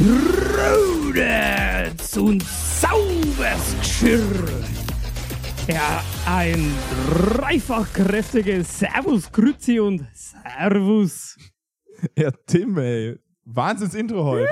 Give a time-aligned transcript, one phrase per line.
[0.00, 4.20] Rudels und Saubersgeschirr.
[5.68, 6.74] Ja, ein
[7.08, 11.36] dreifach kräftiges Servus, Grüezi und Servus.
[12.18, 13.16] Ja, Tim, ey.
[13.44, 14.48] Wahnsinns Intro heute.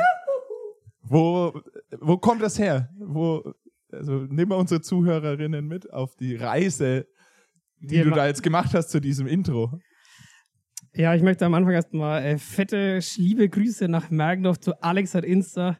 [1.02, 1.60] Wo,
[2.00, 2.90] wo kommt das her?
[2.98, 3.54] Wo,
[3.90, 7.06] also nimm mal unsere Zuhörerinnen mit auf die Reise,
[7.80, 9.80] die Wir du da jetzt gemacht hast zu diesem Intro.
[10.94, 15.24] Ja, ich möchte am Anfang erstmal äh, fette, liebe Grüße nach Mergendorf zu Alex hat
[15.24, 15.78] Insta,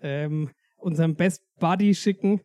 [0.00, 2.40] ähm, unserem Best Buddy schicken.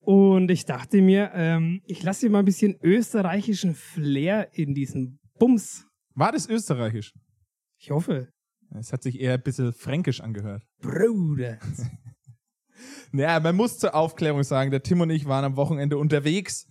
[0.00, 5.18] Und ich dachte mir, ähm, ich lasse dir mal ein bisschen österreichischen Flair in diesen
[5.38, 5.86] Bums.
[6.14, 7.14] War das österreichisch?
[7.78, 8.28] Ich hoffe.
[8.78, 10.62] Es hat sich eher ein bisschen fränkisch angehört.
[10.80, 11.58] Bruder.
[13.12, 16.66] Naja, man muss zur Aufklärung sagen, der Tim und ich waren am Wochenende unterwegs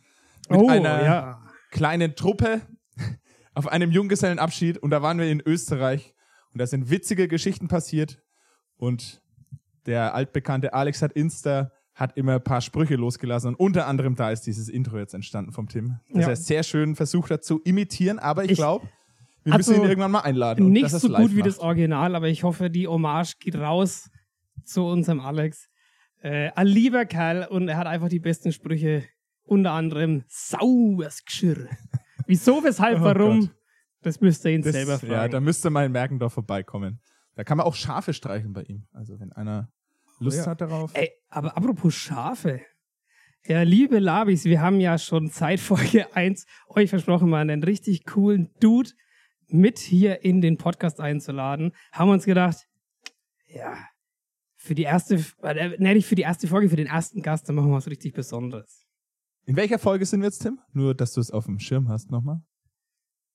[0.50, 1.42] mit oh, einer ja.
[1.70, 2.62] kleinen Truppe
[3.54, 6.14] auf einem Junggesellenabschied und da waren wir in Österreich
[6.54, 8.22] und da sind witzige Geschichten passiert
[8.78, 9.22] und
[9.86, 14.32] der altbekannte Alex hat Insta hat immer ein paar Sprüche losgelassen und unter anderem da
[14.32, 16.30] ist dieses Intro jetzt entstanden vom Tim, das Ja.
[16.30, 18.88] er sehr schön versucht hat zu imitieren, aber ich Ich- glaube,
[19.44, 20.70] wir Also, müssen ihn irgendwann mal einladen.
[20.72, 21.48] Nicht dass so gut wie macht.
[21.48, 24.10] das Original, aber ich hoffe, die Hommage geht raus
[24.64, 25.68] zu unserem Alex.
[26.22, 29.04] Äh, ein lieber Kerl und er hat einfach die besten Sprüche,
[29.44, 31.68] unter anderem sauberes Geschirr.
[32.32, 33.40] Wieso, weshalb, Oh warum?
[33.42, 33.50] Gott.
[34.04, 35.32] Das müsst ihr ihn Das, selber ja, fragen.
[35.34, 37.02] da müsste mal in Merkendorf vorbeikommen.
[37.36, 38.88] Da kann man auch Schafe streicheln bei ihm.
[38.94, 39.70] Also wenn einer
[40.20, 40.48] Lust Oh ja.
[40.48, 40.92] hat darauf.
[40.96, 42.62] Ey, aber apropos Schafe.
[43.46, 48.06] Ja, liebe Labis, wir haben ja schon seit Folge 1 euch versprochen, mal einen richtig
[48.06, 48.92] coolen Dude
[49.48, 51.74] mit hier in den Podcast einzuladen.
[51.92, 52.68] Haben uns gedacht,
[53.48, 53.78] ja,
[54.56, 57.70] für die erste, äh, nicht für die erste Folge, für den ersten Gast, dann machen
[57.72, 58.86] wir was richtig Besonderes.
[59.46, 60.60] In welcher Folge sind wir jetzt, Tim?
[60.74, 62.42] Nur, dass du es auf dem Schirm hast nochmal.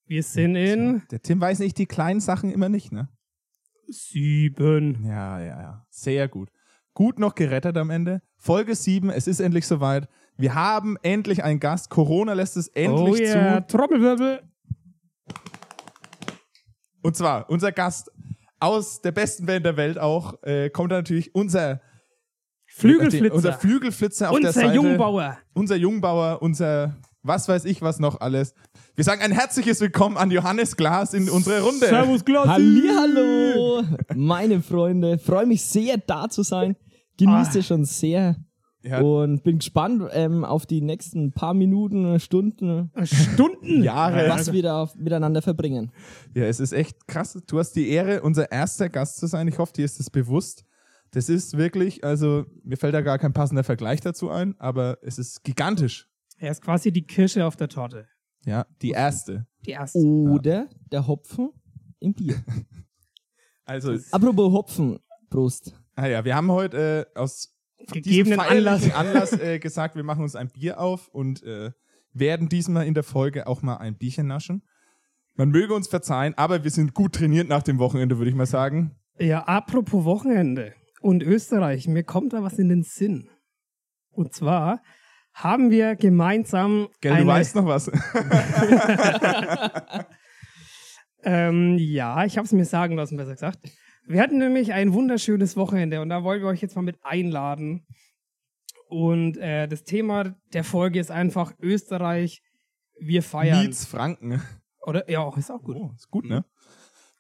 [0.07, 3.09] Wir sind in Der Tim weiß nicht die kleinen Sachen immer nicht, ne?
[3.89, 5.05] sieben.
[5.05, 5.87] Ja, ja, ja.
[5.91, 6.51] Sehr gut.
[6.95, 8.23] Gut noch gerettet am Ende.
[8.37, 10.09] Folge 7, es ist endlich soweit.
[10.37, 11.91] Wir haben endlich einen Gast.
[11.91, 13.77] Corona lässt es endlich oh yeah, zu.
[13.77, 14.43] Trommelwirbel.
[17.03, 18.11] Und zwar unser Gast
[18.59, 21.81] aus der besten Band der Welt auch, äh, kommt da natürlich unser
[22.81, 23.35] Flügelflitzer.
[23.35, 24.75] Unser Flügelflitzer auf der Unser Seite.
[24.75, 25.39] Jungbauer.
[25.55, 28.53] Unser Jungbauer, unser was weiß ich was noch alles.
[28.95, 31.87] Wir sagen ein herzliches Willkommen an Johannes Glas in unsere Runde.
[31.87, 32.49] Servus, Glossi.
[32.51, 33.83] Hallihallo,
[34.15, 35.19] meine Freunde.
[35.19, 36.77] Freue mich sehr, da zu sein.
[37.17, 37.63] Genieße Ah.
[37.63, 38.37] schon sehr
[38.83, 43.83] Ja, und bin gespannt ähm, auf die nächsten paar Minuten, Stunden, Stunden.
[43.83, 44.29] Jahre.
[44.29, 45.93] was wir da miteinander verbringen.
[46.35, 47.39] Ja, es ist echt krass.
[47.47, 49.49] Du hast die Ehre, unser erster Gast zu sein.
[49.49, 50.63] Ich hoffe, dir ist das bewusst.
[51.13, 55.19] Das ist wirklich, also mir fällt da gar kein passender Vergleich dazu ein, aber es
[55.19, 56.09] ist gigantisch.
[56.39, 58.07] Er ist quasi die Kirsche auf der Torte.
[58.45, 59.47] Ja, die erste.
[59.65, 59.99] Die erste.
[59.99, 61.51] Oder der Hopfen
[62.01, 62.43] im Bier.
[63.69, 65.75] Also, Apropos Hopfen, Prost.
[65.97, 67.53] ah ja, wir haben heute äh, aus
[67.91, 68.89] Gegebenen Anlass.
[68.95, 71.73] Anlass äh, gesagt, wir machen uns ein Bier auf und äh,
[72.13, 74.63] werden diesmal in der Folge auch mal ein Bierchen naschen.
[75.35, 78.47] Man möge uns verzeihen, aber wir sind gut trainiert nach dem Wochenende, würde ich mal
[78.47, 78.95] sagen.
[79.19, 80.73] Ja, apropos Wochenende
[81.07, 83.29] und Österreich, mir kommt da was in den Sinn.
[84.11, 84.83] Und zwar
[85.33, 87.87] haben wir gemeinsam Gell, eine, du weißt noch was.
[91.23, 93.61] ähm, ja, ich habe es mir sagen lassen, besser gesagt.
[94.09, 97.87] Wir hatten nämlich ein wunderschönes Wochenende und da wollen wir euch jetzt mal mit einladen.
[98.89, 102.43] Und äh, das Thema der Folge ist einfach Österreich,
[102.99, 103.65] wir feiern.
[103.65, 104.43] Nietz Franken.
[104.81, 105.77] Oder ja, ist auch gut.
[105.77, 106.45] Oh, ist gut, ne?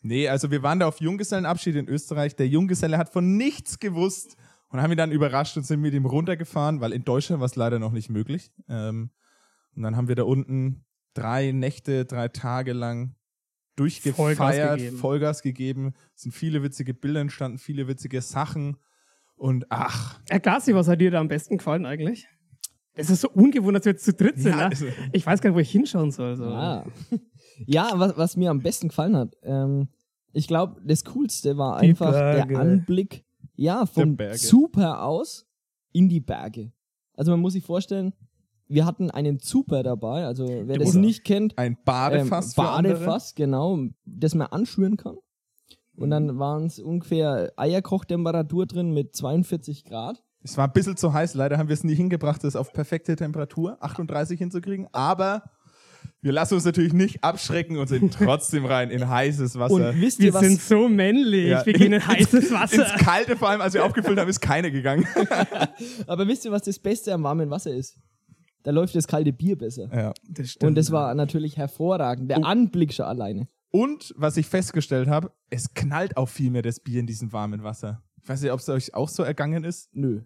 [0.06, 2.36] Nee, also wir waren da auf Junggesellenabschied in Österreich.
[2.36, 4.36] Der Junggeselle hat von nichts gewusst
[4.68, 7.56] und haben ihn dann überrascht und sind mit ihm runtergefahren, weil in Deutschland war es
[7.56, 8.52] leider noch nicht möglich.
[8.68, 9.10] Ähm,
[9.74, 10.84] und dann haben wir da unten
[11.14, 13.14] drei Nächte, drei Tage lang
[13.76, 14.96] durchgefeiert, Vollgas gegeben.
[14.96, 15.94] Vollgas gegeben.
[16.14, 18.76] Es sind viele witzige Bilder entstanden, viele witzige Sachen.
[19.34, 22.26] Und ach, Herr Glasi, was hat dir da am besten gefallen eigentlich?
[22.94, 24.52] Es ist so ungewohnt, dass wir jetzt zu dritt sind.
[24.52, 24.64] Ja, ne?
[24.66, 26.36] also- Ich weiß gar nicht, wo ich hinschauen soll.
[26.36, 26.44] So.
[26.46, 26.86] Ah.
[27.64, 29.88] Ja, was, was mir am besten gefallen hat, ähm,
[30.32, 32.48] ich glaube, das Coolste war Die einfach Berge.
[32.48, 34.18] der Anblick, ja, vom.
[34.34, 35.46] Super aus
[35.92, 36.72] in die Berge.
[37.14, 38.12] Also man muss sich vorstellen,
[38.68, 42.94] wir hatten einen Super dabei, also wer das nicht kennt, ein ähm, Badefass andere.
[42.94, 45.16] Badefass, genau, das man anschüren kann.
[45.96, 50.22] Und dann waren es ungefähr Eierkochtemperatur drin mit 42 Grad.
[50.42, 53.16] Es war ein bisschen zu heiß, leider haben wir es nie hingebracht, das auf perfekte
[53.16, 55.44] Temperatur, 38 hinzukriegen, aber
[56.26, 59.74] wir lassen uns natürlich nicht abschrecken und sind trotzdem rein in heißes Wasser.
[59.74, 60.40] Und wisst Wir ihr was?
[60.42, 61.50] sind so männlich.
[61.50, 61.64] Ja.
[61.64, 62.84] Wir gehen in heißes Wasser.
[62.84, 65.06] Ins Kalte vor allem, als wir aufgefüllt haben, ist keine gegangen.
[66.08, 67.96] aber wisst ihr, was das Beste am warmen Wasser ist?
[68.64, 69.88] Da läuft das kalte Bier besser.
[69.94, 70.12] Ja.
[70.28, 70.68] Das stimmt.
[70.70, 72.28] Und das war natürlich hervorragend.
[72.28, 73.46] Der Anblick schon alleine.
[73.70, 77.62] Und was ich festgestellt habe, es knallt auch viel mehr das Bier in diesem warmen
[77.62, 78.02] Wasser.
[78.20, 79.90] Ich weiß nicht, ob es euch auch so ergangen ist.
[79.92, 80.22] Nö.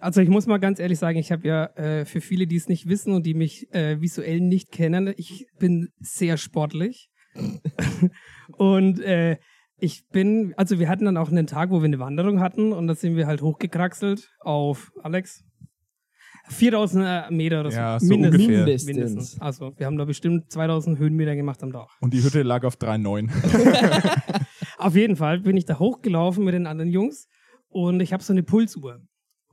[0.00, 2.68] Also ich muss mal ganz ehrlich sagen, ich habe ja äh, für viele, die es
[2.68, 7.10] nicht wissen und die mich äh, visuell nicht kennen, ich bin sehr sportlich.
[8.56, 9.38] und äh,
[9.80, 12.86] ich bin, also wir hatten dann auch einen Tag, wo wir eine Wanderung hatten und
[12.88, 15.44] da sind wir halt hochgekraxelt auf Alex.
[16.50, 17.76] 4000 Meter oder so.
[17.76, 18.46] Ja, so mindestens.
[18.48, 18.86] Mindestens.
[18.86, 19.40] mindestens.
[19.40, 21.88] Also wir haben da bestimmt 2000 Höhenmeter gemacht am Tag.
[22.00, 24.46] Und die Hütte lag auf 3,9.
[24.78, 27.28] Auf jeden Fall bin ich da hochgelaufen mit den anderen Jungs
[27.68, 29.00] und ich habe so eine Pulsuhr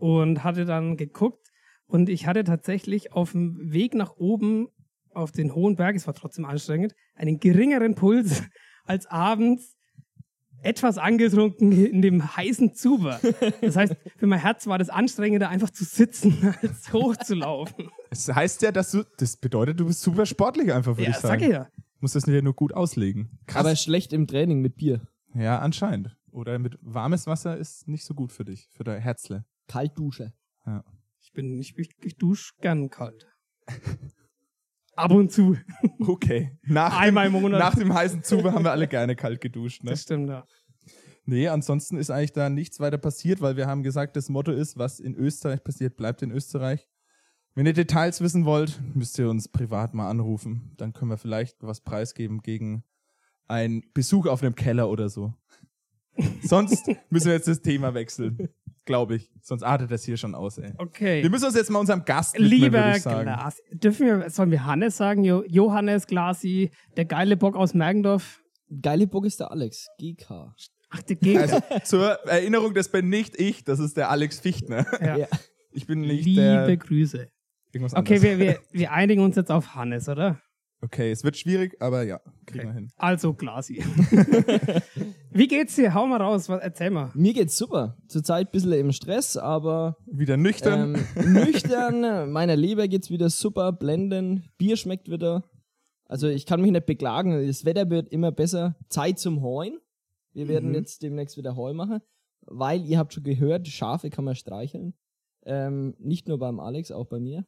[0.06, 1.48] und hatte dann geguckt
[1.88, 4.68] und ich hatte tatsächlich auf dem Weg nach oben
[5.14, 8.44] auf den hohen Berg, es war trotzdem anstrengend, einen geringeren Puls
[8.86, 9.76] als abends
[10.62, 13.20] etwas angetrunken in dem heißen Zuber.
[13.62, 17.90] Das heißt, für mein Herz war das anstrengender, einfach zu sitzen, als hochzulaufen.
[18.10, 21.18] Es heißt ja, dass du, das bedeutet, du bist super sportlich einfach, würde Ja, ich
[21.18, 21.40] sagen.
[21.40, 21.68] sag ich ja.
[22.00, 23.40] Musst das nicht nur gut auslegen.
[23.48, 23.60] Krass.
[23.66, 25.02] Aber schlecht im Training mit Bier.
[25.34, 26.16] ja, anscheinend.
[26.32, 29.46] Oder mit warmes Wasser ist nicht so gut für dich, für dein Herzle.
[29.68, 30.34] Kaltdusche.
[31.22, 33.28] Ich bin, ich, ich, ich dusche gern kalt.
[34.96, 35.58] Ab und zu.
[36.08, 36.56] Okay.
[36.64, 37.60] Nach, Einmal im dem, Monat.
[37.60, 39.84] nach dem heißen Zuber haben wir alle gerne kalt geduscht.
[39.84, 39.90] Ne?
[39.90, 40.46] Das stimmt, ja.
[41.26, 44.78] Nee, ansonsten ist eigentlich da nichts weiter passiert, weil wir haben gesagt, das Motto ist,
[44.78, 46.88] was in Österreich passiert, bleibt in Österreich.
[47.56, 50.74] Wenn ihr Details wissen wollt, müsst ihr uns privat mal anrufen.
[50.78, 52.84] Dann können wir vielleicht was preisgeben gegen
[53.48, 55.34] einen Besuch auf einem Keller oder so.
[56.44, 58.50] Sonst müssen wir jetzt das Thema wechseln,
[58.86, 59.32] glaube ich.
[59.42, 60.74] Sonst artet das hier schon aus, ey.
[60.78, 61.22] Okay.
[61.24, 63.24] Wir müssen uns jetzt mal unserem Gast widmen, Lieber ich sagen.
[63.24, 65.24] Glas, dürfen wir, sollen wir Hannes sagen?
[65.24, 68.42] Jo Johannes Glasi, der geile Bock aus Mergendorf.
[68.82, 69.88] Geile Bock ist der Alex.
[70.00, 70.54] GK.
[70.90, 71.42] Ach, der Gegner.
[71.42, 74.86] Also zur Erinnerung, das bin nicht ich, das ist der Alex Fichtner.
[75.02, 75.18] ja.
[75.18, 75.28] Ja.
[75.72, 77.28] Ich bin nicht Liebe der Grüße.
[77.74, 80.40] irgendwas Okay, wir, wir, wir einigen uns jetzt auf Hannes, oder?
[80.82, 82.68] Okay, es wird schwierig, aber ja, kriegen Okay.
[82.68, 82.92] wir hin.
[82.96, 83.84] Also Glasi.
[85.38, 85.94] Wie geht's dir?
[85.94, 87.12] Hau mal raus, was, erzähl mal.
[87.14, 87.98] Mir geht's super.
[88.08, 90.96] Zurzeit ein bisschen im Stress, aber Wieder nüchtern.
[91.16, 92.32] ähm, nüchtern.
[92.32, 94.46] Meiner Leber geht's wieder super, blenden.
[94.58, 95.44] Bier schmeckt wieder.
[96.06, 97.46] Also ich kann mich nicht beklagen.
[97.48, 98.76] Das Wetter wird immer besser.
[98.88, 99.78] Zeit zum Heuen.
[100.34, 100.76] Wir werden Mhm.
[100.76, 102.00] jetzt demnächst wieder Heu machen,
[102.46, 104.94] weil ihr habt schon gehört, Schafe kann man streicheln.
[105.46, 107.46] Ähm, nicht nur beim Alex, auch bei mir.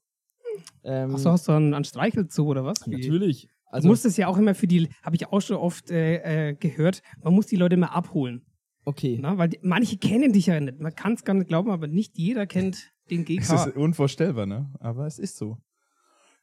[0.83, 2.85] Ähm, Achso, hast du einen, einen Streichelzoo oder was?
[2.85, 3.29] Wie?
[3.67, 3.71] Natürlich.
[3.71, 6.49] Du Also musst es ja auch immer für die, habe ich auch schon oft äh,
[6.49, 8.41] äh, gehört, man muss die Leute mal abholen.
[8.85, 9.19] okay.
[9.21, 9.37] Na?
[9.37, 10.79] Weil die, manche kennen dich ja nicht.
[10.79, 13.75] Man kann es gar nicht glauben, aber nicht jeder kennt den Es ist GK.
[13.77, 14.71] unvorstellbar, ne?
[14.79, 15.57] Aber es ist so.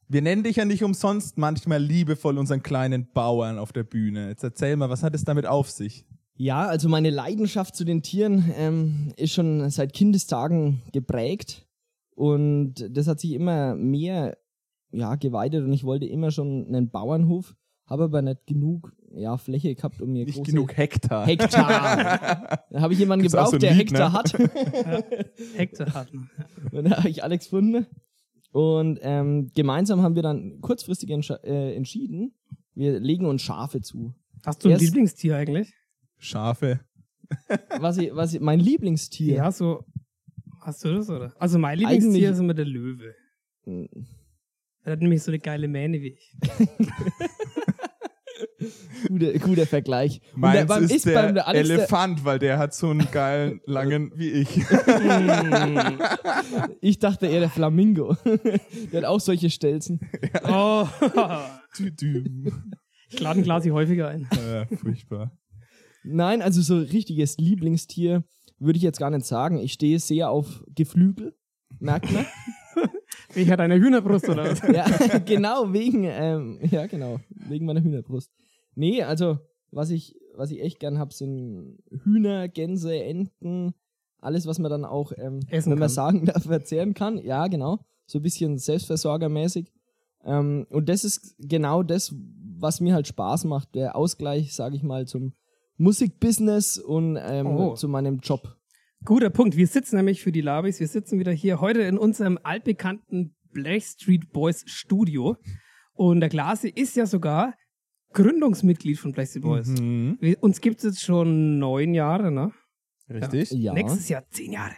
[0.07, 4.29] Wir nennen dich ja nicht umsonst manchmal liebevoll unseren kleinen Bauern auf der Bühne.
[4.29, 6.05] Jetzt erzähl mal, was hat es damit auf sich?
[6.37, 11.67] Ja, also meine Leidenschaft zu den Tieren ähm, ist schon seit Kindestagen geprägt
[12.11, 14.37] und das hat sich immer mehr
[14.95, 17.55] ja, geweitet und ich wollte immer schon einen Bauernhof,
[17.87, 21.27] habe aber nicht genug ja, Fläche gehabt, um mir Nicht große genug Hektar.
[21.27, 22.59] Hektar.
[22.71, 24.15] da habe ich jemanden Gibt's auch gebraucht, so ein der Lied, Hektar ne?
[24.15, 24.33] hat.
[25.57, 26.31] Hektar hat man.
[26.73, 27.87] Und da habe ich Alex gefunden.
[28.53, 32.35] Und ähm, gemeinsam haben wir dann kurzfristig äh, entschieden,
[32.75, 34.15] wir legen uns Schafe zu.
[34.45, 35.73] Hast du ein Erst- Lieblingstier eigentlich?
[36.19, 36.81] Schafe.
[37.81, 39.37] Was ich, was ich, mein Lieblingstier.
[39.37, 39.85] Ja, so.
[40.61, 41.33] Hast du das, oder?
[41.39, 43.15] Also mein Lieblingstier Eigentlich- ist immer der Löwe.
[44.85, 46.35] Er hat nämlich so eine geile Mähne wie ich.
[49.09, 50.21] Guter, guter Vergleich.
[50.35, 54.13] Und Meins der- beim- ist, der, der- Elefant, weil der hat so einen geilen, langen
[54.17, 54.49] wie ich.
[56.81, 58.17] Ich dachte eher der Flamingo.
[58.93, 60.01] der hat auch solche Stelzen.
[60.45, 60.87] oh.
[61.75, 62.73] Tüdüm.
[63.11, 64.29] Ich lade ein Glas häufiger ein.
[64.33, 65.37] äh, furchtbar.
[66.03, 68.25] Nein, also so richtiges Lieblingstier
[68.59, 69.59] würde ich jetzt gar nicht sagen.
[69.59, 71.35] Ich stehe sehr auf Geflügel.
[71.79, 72.27] Merkt man?
[73.37, 74.61] Ich hatte eine Hühnerbrust oder was?
[74.73, 78.31] ja, genau, wegen, ähm, ja, genau, wegen meiner Hühnerbrust.
[78.75, 79.39] Nee, also,
[79.71, 83.75] was ich, was ich echt gern hab, sind Hühner, Gänse, Enten,
[84.19, 85.95] alles, was man dann auch, ähm, Essen wenn man kann.
[85.95, 87.19] sagen darf, verzehren kann.
[87.19, 87.81] Ja, genau.
[88.07, 89.73] So ein bisschen selbstversorgermäßig.
[90.25, 92.15] Ähm, und das ist genau das,
[92.59, 93.75] was mir halt Spaß macht.
[93.75, 95.35] Der Ausgleich, sage ich mal, zum
[95.77, 97.75] Musikbusiness und ähm, Oh.
[97.75, 98.57] zu meinem Job.
[99.05, 99.55] Guter Punkt.
[99.55, 100.81] Wir sitzen nämlich für die Labis.
[100.81, 105.37] Wir sitzen wieder hier heute in unserem altbekannten Black Street Boys Studio.
[105.93, 107.55] Und der Glasi ist ja sogar
[108.15, 109.69] Gründungsmitglied von Black Street Boys.
[109.69, 110.17] Mhm.
[110.21, 112.53] Wir, uns gibt es jetzt schon neun Jahre, ne?
[113.11, 113.51] Richtig?
[113.51, 113.59] Ja.
[113.59, 113.73] Ja.
[113.75, 114.75] Nächstes Jahr zehn Jahre.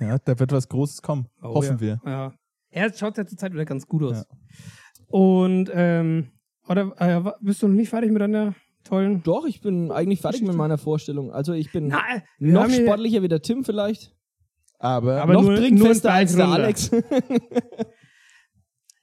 [0.00, 1.28] da wird was Großes kommen.
[1.40, 1.80] Oh, Hoffen ja.
[1.80, 2.00] wir.
[2.04, 2.34] Ja.
[2.70, 4.26] Er schaut ja zurzeit wieder ganz gut aus.
[4.28, 4.36] Ja.
[5.06, 6.32] Und, ähm,
[6.66, 9.22] oder äh, bist du noch nicht fertig mit deiner tollen.
[9.22, 11.32] Doch, ich bin eigentlich fertig mit meiner Vorstellung.
[11.32, 12.02] Also ich bin Na,
[12.38, 14.14] noch sportlicher wie der Tim vielleicht.
[14.78, 16.46] Aber, Aber noch nur- trinkfester nur als der.
[16.48, 16.90] Alex.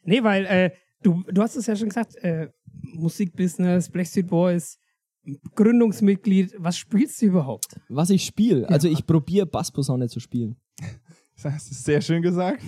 [0.04, 0.72] Nee, weil äh,
[1.04, 2.50] du, du hast es ja schon gesagt, äh,
[2.94, 4.80] Musikbusiness, Black Street Boys,
[5.56, 7.80] Gründungsmitglied, was spielst du überhaupt?
[7.90, 10.56] Was ich spiele, also ich probiere Bassposaune zu spielen.
[11.44, 12.62] Das ist sehr schön gesagt.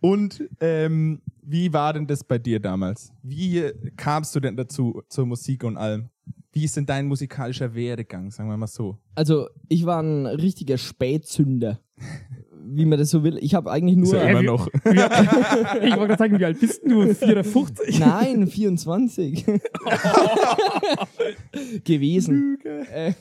[0.00, 3.12] Und ähm, wie war denn das bei dir damals?
[3.22, 6.08] Wie kamst du denn dazu, zur Musik und allem?
[6.52, 8.98] Wie ist denn dein musikalischer Werdegang, sagen wir mal so?
[9.14, 11.80] Also ich war ein richtiger Spätzünder,
[12.64, 13.38] wie man das so will.
[13.40, 14.06] Ich habe eigentlich nur...
[14.06, 14.68] Ist ja immer noch.
[14.84, 17.12] ich wollte gerade sagen, wie alt bist du?
[17.12, 17.98] 54?
[17.98, 19.44] Nein, 24.
[21.84, 22.58] gewesen.
[22.64, 23.14] Äh,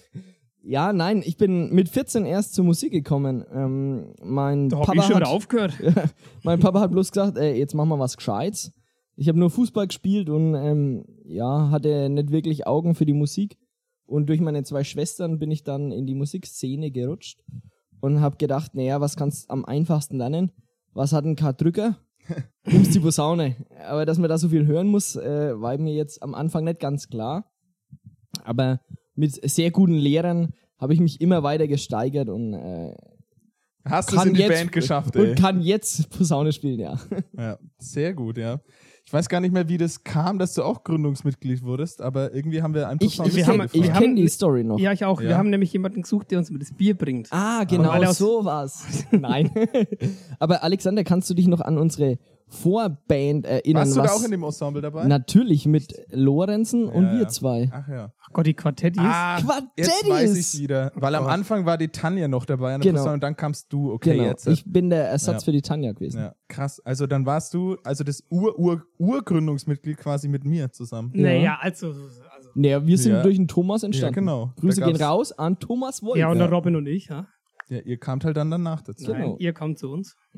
[0.63, 3.43] ja, nein, ich bin mit 14 erst zur Musik gekommen.
[3.51, 5.73] Ähm, mein, Da Papa ich schon hat, aufgehört.
[6.43, 8.71] mein Papa hat bloß gesagt, ey, jetzt machen wir was Gescheites.
[9.15, 13.57] Ich habe nur Fußball gespielt und ähm, ja, hatte nicht wirklich Augen für die Musik.
[14.05, 17.39] Und durch meine zwei Schwestern bin ich dann in die Musikszene gerutscht
[18.01, 20.51] und habe gedacht, naja, was kannst du am einfachsten lernen?
[20.93, 21.97] Was hat ein K-Drücker?
[22.65, 23.55] Nimmst die Posaune.
[23.87, 26.79] Aber dass man da so viel hören muss, äh, war mir jetzt am Anfang nicht
[26.79, 27.45] ganz klar.
[28.43, 28.79] Aber
[29.15, 32.93] mit sehr guten Lehrern habe ich mich immer weiter gesteigert und, äh,
[33.83, 35.31] Hast du es kann in die jetzt, Band geschafft, ey?
[35.31, 36.99] und kann jetzt Posaune spielen, ja.
[37.37, 38.59] Ja, sehr gut, ja.
[39.03, 42.61] Ich weiß gar nicht mehr, wie das kam, dass du auch Gründungsmitglied wurdest, aber irgendwie
[42.61, 44.79] haben wir ein Ich, ich, kenn- kenne die Story noch.
[44.79, 45.19] Ja, ich auch.
[45.19, 45.29] Ja.
[45.29, 47.27] Wir haben nämlich jemanden gesucht, der uns mit das Bier bringt.
[47.31, 48.85] Ah, genau alle aus- so war's.
[49.11, 49.49] Nein.
[50.39, 52.19] Aber Alexander, kannst du dich noch an unsere
[52.51, 53.81] Vorband erinnern?
[53.87, 55.05] Warst du da auch in dem Ensemble dabei?
[55.07, 57.27] Natürlich mit Lorenzen und Ja, wir ja.
[57.29, 57.69] zwei.
[57.71, 58.11] Ach ja.
[58.21, 59.01] Ach Gott, die Quartettis.
[59.03, 59.45] Ah, jetzt
[59.89, 60.09] Quartettis!
[60.09, 60.91] weiß ich wieder.
[60.95, 61.33] Weil am Gott.
[61.33, 62.99] Anfang war die Tanja noch dabei an der Genau.
[63.01, 63.91] Posaune und dann kamst du.
[63.93, 64.25] Okay, genau.
[64.29, 64.47] jetzt.
[64.47, 65.45] Ich bin der Ersatz Ja.
[65.45, 66.19] für die Tanja gewesen.
[66.19, 66.79] ja, krass.
[66.85, 71.11] Also dann warst du, also das Ur-Ur-Urgründungsmitglied quasi mit mir zusammen.
[71.13, 72.49] Naja, also, also.
[72.53, 73.23] Naja, wir sind Ja.
[73.23, 74.13] durch den Thomas entstanden.
[74.15, 74.53] Ja, genau.
[74.59, 76.17] Grüße gehen raus an Thomas Wolf.
[76.17, 76.47] Ja, und Ja.
[76.47, 77.27] der Robin und ich, ja.
[77.69, 79.05] Ja, ihr kamt halt dann danach dazu.
[79.11, 79.29] Genau.
[79.29, 80.15] Nein, ihr kommt zu uns.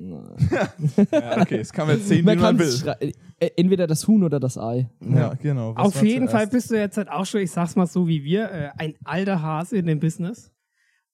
[1.12, 3.14] Ja, okay, das kann man jetzt sehen, wie Man man kann will.
[3.56, 4.90] entweder das Huhn oder das Ei.
[5.02, 5.76] Ja, genau.
[5.76, 6.52] Was Auf jeden Fall zuerst?
[6.52, 9.42] bist du jetzt halt auch schon, ich sag's mal so wie wir, äh, ein alter
[9.42, 10.52] Hase in dem Business.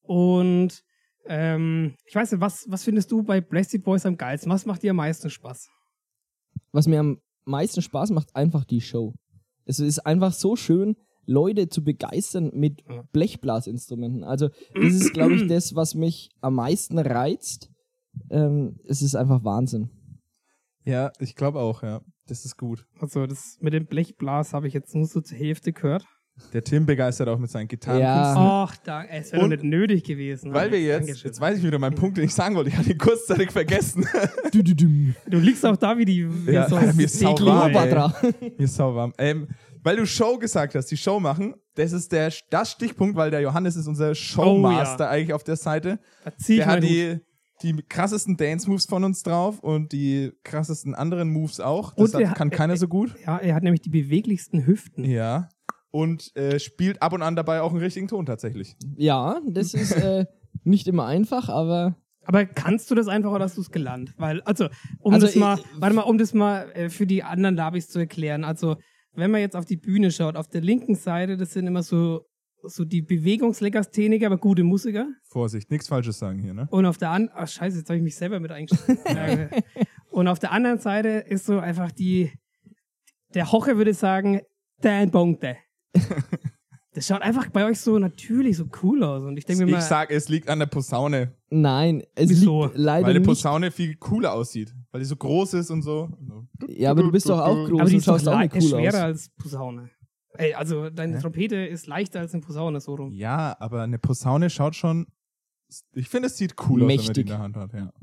[0.02, 0.84] Und
[1.26, 4.52] ähm, ich weiß nicht, was, was findest du bei Blasted Boys am geilsten?
[4.52, 5.70] Was macht dir am meisten Spaß?
[6.72, 9.16] was mir am meisten Spaß macht, einfach die Show.
[9.66, 10.96] Es ist einfach so schön,
[11.30, 12.84] Leute zu begeistern mit.
[13.12, 14.24] Blechblasinstrumenten.
[14.24, 17.70] Also das ist, glaube ich, das, was mich am meisten reizt.
[18.30, 19.90] Ähm, es ist einfach Wahnsinn.
[20.84, 22.02] Ja, ich glaube auch, ja.
[22.28, 22.86] Das ist gut.
[23.00, 26.06] Also das mit dem Blechblas habe ich jetzt nur so zur Hälfte gehört.
[26.54, 28.00] Der Tim begeistert auch mit seinen Gitarren.
[28.00, 28.34] Ja.
[28.36, 30.54] Ach, da, es wäre nicht nötig gewesen.
[30.54, 31.30] Weil wir jetzt, Dankeschön.
[31.30, 32.70] jetzt weiß ich wieder meinen Punkt, den ich sagen wollte.
[32.70, 34.08] Ich hatte ihn kurzzeitig vergessen.
[34.52, 37.36] Du liegst auch da wie die wie Ja, so mir ist ey.
[37.36, 38.16] Kleopatra.
[38.40, 39.14] Mir ist sauwarm.
[39.18, 39.48] Ähm,
[39.84, 43.42] weil du Show gesagt hast, die Show machen, das ist der das Stichpunkt, weil der
[43.42, 45.10] Johannes ist unser Showmaster Oh, ja.
[45.10, 46.00] eigentlich auf der Seite.
[46.48, 46.90] Der hat Hut.
[46.90, 47.18] die,
[47.62, 51.94] die krassesten Dance-Moves von uns drauf und die krassesten anderen Moves auch.
[51.96, 53.16] Das er hat, kann hat- keiner so gut.
[53.26, 55.06] Ja, er hat nämlich die beweglichsten Hüften.
[55.06, 55.50] Ja.
[55.92, 58.76] Und äh, spielt ab und an dabei auch einen richtigen Ton tatsächlich.
[58.98, 60.26] Ja, das ist äh,
[60.64, 61.96] nicht immer einfach, aber
[62.26, 64.14] Aber kannst du das einfach oder hast du es gelernt?
[64.18, 64.68] Weil, also,
[65.00, 67.90] um Also das mal, ich- warte mal, um das mal äh, für die anderen Labis
[67.90, 68.44] zu erklären.
[68.44, 68.76] Also,
[69.20, 72.26] wenn man jetzt auf die Bühne schaut, auf der linken Seite, das sind immer so,
[72.64, 75.08] so die Bewegungslegastheniker, aber gute Musiker.
[75.30, 76.68] Vorsicht, nichts Falsches sagen hier, ne?
[76.72, 79.06] Und auf der anderen, ach scheiße, jetzt habe ich mich selber mit eingeschrieben.
[79.06, 79.50] Äh,
[80.12, 82.32] Und auf der anderen Seite ist so einfach die,
[83.34, 84.42] der Hoche würde sagen,
[84.82, 85.58] dein Punkte.
[87.00, 89.24] Das schaut einfach bei euch so natürlich so cool aus.
[89.24, 91.34] Und ich denke mir Ich mal, sag, es liegt an der Posaune.
[91.50, 92.66] nein, es Wieso?
[92.66, 93.28] liegt leider Weil die nicht.
[93.28, 94.76] Posaune viel cooler aussieht.
[94.92, 96.10] Weil die so groß ist und so.
[96.68, 98.80] Ja, aber du bist doch auch groß aber die und schaust auch nicht ist cool
[98.82, 99.04] schwerer aus.
[99.04, 99.90] als Posaune.
[100.34, 103.14] Ey, also deine Trompete ist leichter als eine Posaune, so rum.
[103.14, 105.08] Ja, aber eine Posaune schaut schon.
[105.94, 107.18] Ich finde, es sieht cool aus, wenn man die Mächtig.
[107.22, 107.72] in der Hand hat.
[107.74, 107.94] Ja,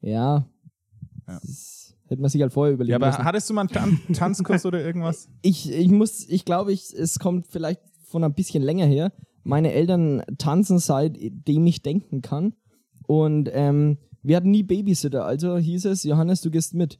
[0.00, 0.48] Ja.
[1.26, 1.40] Ja.
[2.06, 3.24] Hätte man sich halt vorher überlegen ja aber müssen.
[3.24, 5.28] hattest du mal einen Tan Tanzkurs oder irgendwas?
[5.42, 7.80] Ich, ich muss, ich glaube, ich, es kommt vielleicht
[8.14, 9.12] von ein bisschen länger her.
[9.42, 12.54] Meine Eltern tanzen seitdem ich denken kann.
[13.08, 16.98] Und ähm, wir hatten nie Babysitter, also hieß es, Johannes, du gehst mit.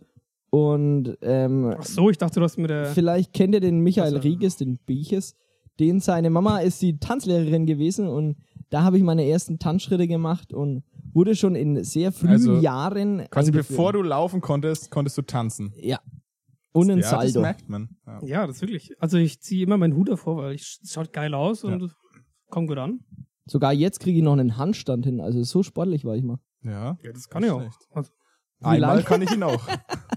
[0.50, 2.86] Und ähm, Ach so, ich dachte, du hast mit der.
[2.86, 4.16] vielleicht kennt ihr den Michael.
[4.16, 5.34] Reges, den Beches.
[5.80, 8.36] Den seine Mama ist die Tanzlehrerin gewesen und
[8.70, 13.22] da habe ich meine ersten Tanzschritte gemacht und wurde schon in sehr frühen Also, Jahren.
[13.30, 15.72] Quasi bevor du laufen konntest, konntest du tanzen.
[15.80, 16.00] Ja.
[16.74, 17.40] Und ein ja, das Saldo.
[17.40, 17.96] merkt man.
[18.06, 18.20] Ja.
[18.24, 18.92] Ja, das wirklich.
[19.00, 21.94] Also ich ziehe immer meinen Hut davor, weil ich, es schaut geil aus und
[22.50, 23.00] kommt gut an.
[23.46, 25.20] Sogar jetzt kriege ich noch einen Handstand hin.
[25.20, 26.38] Also so sportlich war ich mal.
[26.62, 26.98] ja.
[27.02, 27.62] Ja, das kann ich auch.
[27.92, 28.10] Also,
[28.60, 29.04] Einmal lang?
[29.04, 29.62] kann ich ihn auch.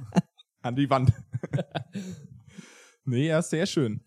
[0.62, 1.14] An die Wand.
[3.06, 4.02] nee, ja, sehr schön.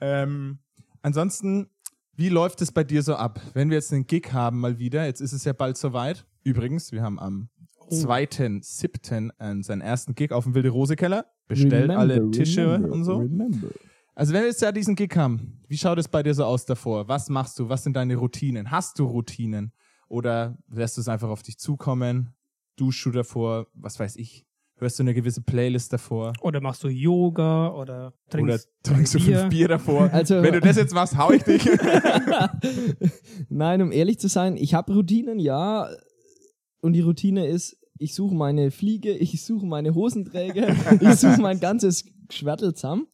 [0.00, 0.60] Ähm,
[1.02, 1.68] ansonsten,
[2.14, 3.40] wie läuft es bei dir so ab?
[3.54, 6.26] Wenn wir jetzt einen Gig haben mal wieder, jetzt ist es ja bald soweit.
[6.44, 7.50] Übrigens, wir haben am
[7.92, 7.92] Oh.
[7.96, 9.30] 2.7.
[9.40, 11.26] äh, seinen ersten Gig auf dem Wilde Rose Keller.
[11.50, 13.16] Bestellt Remember, alle Tische remember, und so.
[13.18, 13.68] Remember.
[14.14, 16.64] Also wenn wir jetzt ja diesen Gig haben, wie schaut es bei dir so aus
[16.64, 17.08] davor?
[17.08, 17.68] Was machst du?
[17.68, 18.70] Was sind deine Routinen?
[18.70, 19.72] Hast du Routinen?
[20.08, 22.30] Oder lässt du es einfach auf dich zukommen?
[22.76, 23.66] Duschst du davor?
[23.74, 24.46] Was weiß ich?
[24.76, 26.32] Hörst du eine gewisse Playlist davor?
[26.40, 29.38] Oder machst du Yoga oder trinkst, Oder trinkst du Bier?
[29.40, 30.08] fünf Bier davor?
[30.12, 31.64] Also- wenn du das jetzt machst, hau ich dich.
[33.48, 35.88] Nein, um ehrlich zu sein, ich habe Routinen, ja.
[36.80, 41.60] Und die Routine ist, ich suche meine Fliege, ich suche meine Hosenträger, ich suche mein
[41.68, 43.06] ganzes Schwertel zusammen.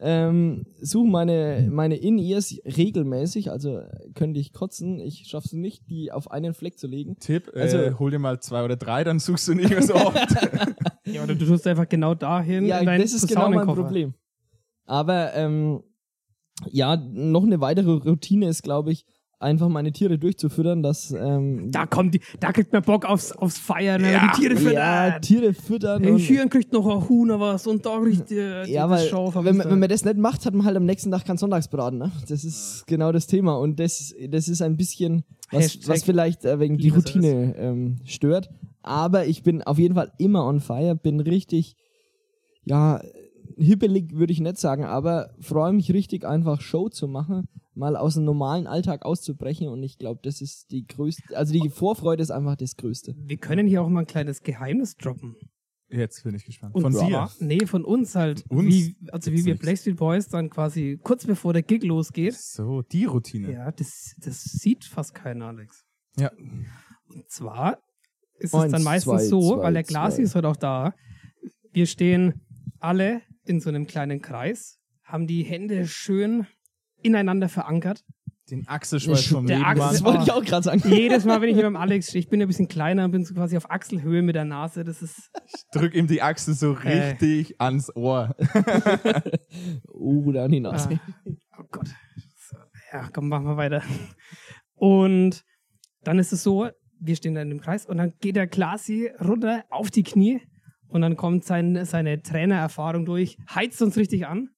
[0.00, 3.80] Ähm, suche meine, meine In-Ears regelmäßig, also
[4.14, 5.00] könnte ich kotzen.
[5.00, 7.16] Ich schaffe es nicht, die auf einen Fleck zu legen.
[7.18, 9.94] Tipp, äh, Also- hol dir mal zwei oder drei, dann suchst du nicht mehr so
[9.94, 10.16] oft.
[11.04, 13.66] Ja, oder du tust einfach genau dahin Ja, das ist genau mein.
[13.66, 14.12] Problem.
[14.84, 15.82] Aber ähm,
[16.70, 19.06] ja, noch eine weitere Routine ist, glaube ich,
[19.40, 23.58] einfach meine Tiere durchzufüttern, dass ähm, Da kommt die, da kriegt man Bock aufs, aufs
[23.58, 24.32] Feiern, wenn Ja.
[24.34, 24.74] die Tiere füttert.
[24.74, 26.02] ja, Tiere füttern.
[26.02, 28.34] Hey, und- hier kriegt noch ein Huhn oder was und da kriegt die,
[28.66, 30.84] die Ja, weil Schau wenn, man- wenn man das nicht macht, hat man halt am
[30.86, 31.98] nächsten Tag keinen Sonntagsbraten.
[31.98, 32.10] Ne?
[32.28, 33.56] Das ist genau das Thema.
[33.58, 37.96] Und das, das ist ein bisschen, was, Hashtag was vielleicht äh, wegen die Routine ähm,
[38.04, 38.50] stört.
[38.82, 41.76] Aber ich bin auf jeden Fall immer on fire, bin richtig,
[42.64, 43.00] ja,
[43.56, 48.14] hippelig würde ich nicht sagen, aber freue mich richtig einfach Show zu machen, mal aus
[48.14, 49.68] dem normalen Alltag auszubrechen.
[49.68, 53.14] Und ich glaube, das ist die größte, also die Vorfreude ist einfach das Größte.
[53.16, 55.36] wir können hier auch mal ein kleines Geheimnis droppen.
[55.90, 56.74] Jetzt bin ich gespannt.
[56.74, 57.30] Und Von dir?
[57.40, 58.44] Nee, von uns halt.
[58.50, 59.64] Uns Wie, also wie wir nichts.
[59.64, 62.34] Blackstreet Boys dann quasi kurz bevor der Gig losgeht.
[62.34, 63.50] So, die Routine.
[63.50, 65.86] Ja, das, das sieht fast keiner, Alex.
[66.18, 66.30] Ja.
[67.08, 67.78] Und zwar
[68.38, 70.94] ist es Eins, dann meistens zwei, so, zwei, weil der Glasi ist heute auch da.
[71.72, 72.42] Wir stehen
[72.80, 76.46] alle in so einem kleinen Kreis, haben die Hände schön
[77.02, 78.04] ineinander verankert.
[78.50, 79.68] Den Achselschweiß vom Der Leben.
[79.68, 80.82] Achsel- Das wollte ich auch gerade sagen.
[80.88, 83.22] Jedes Mal, wenn ich mit dem Alex stehe, ich bin ein bisschen kleiner und bin
[83.24, 84.84] so quasi auf Achselhöhe mit der Nase.
[84.84, 85.30] Das ist
[85.72, 87.12] Drück ihm die Achsel so Äh.
[87.12, 88.34] richtig ans Ohr.
[89.92, 90.98] Oh, da an die Nase.
[91.50, 91.88] Ah, oh Gott.
[92.92, 93.82] Ja, komm, machen wir weiter.
[94.74, 95.44] Und
[96.04, 96.68] dann ist es so,
[97.00, 100.40] wir stehen da in dem Kreis und dann geht der Klasi runter auf die Knie
[100.88, 104.48] und dann kommt sein, seine Trainererfahrung durch, heizt uns richtig an.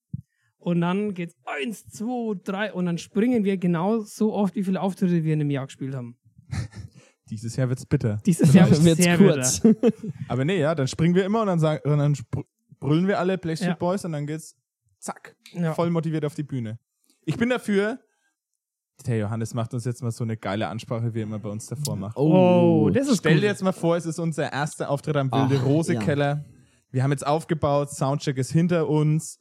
[0.57, 4.81] Und dann geht's eins, zwei, drei und dann springen wir genau so oft, wie viele
[4.81, 6.17] Auftritte wir in einem Jahr gespielt haben.
[7.29, 8.19] Dieses Jahr wird's bitter.
[8.25, 9.61] Dieses Jahr wird's sehr kurz.
[9.61, 9.91] bitter.
[10.27, 12.15] Aber nee, ja, dann springen wir immer und dann, sagen, und dann
[12.79, 13.75] brüllen wir alle Blackstreet Ja.
[13.75, 14.55] Boys und dann geht's
[14.99, 15.73] zack, Ja.
[15.73, 16.77] voll motiviert auf die Bühne.
[17.23, 17.99] Ich bin dafür,
[19.05, 21.67] der Johannes macht uns jetzt mal so eine geile Ansprache, wie er immer bei uns
[21.67, 22.17] davor macht.
[22.17, 23.43] Oh, das ist Stell gut.
[23.43, 25.99] dir jetzt mal vor, es ist unser erster Auftritt am Wilde Rose ja.
[25.99, 26.45] Keller.
[26.91, 29.39] Wir haben jetzt aufgebaut, Soundcheck ist hinter uns.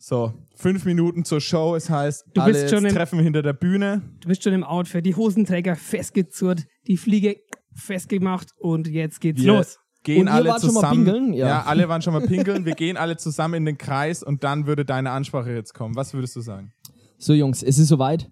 [0.00, 1.74] So, fünf Minuten zur Show.
[1.74, 4.02] Es heißt, Du alle bist schon im- treffen hinter der Bühne.
[4.20, 7.36] Du bist schon im Outfit, die Hosenträger festgezurrt, die Fliege
[7.74, 9.78] festgemacht und jetzt geht's Wir los.
[10.04, 11.32] gehen Und ihr alle wart schon mal zusammen.
[11.34, 11.48] Ja.
[11.48, 11.62] Ja.
[11.64, 12.64] alle waren schon mal pinkeln.
[12.64, 15.96] Wir gehen alle zusammen in den Kreis und dann würde deine Ansprache jetzt kommen.
[15.96, 16.72] Was würdest du sagen?
[17.18, 18.30] So, Jungs, es ist soweit.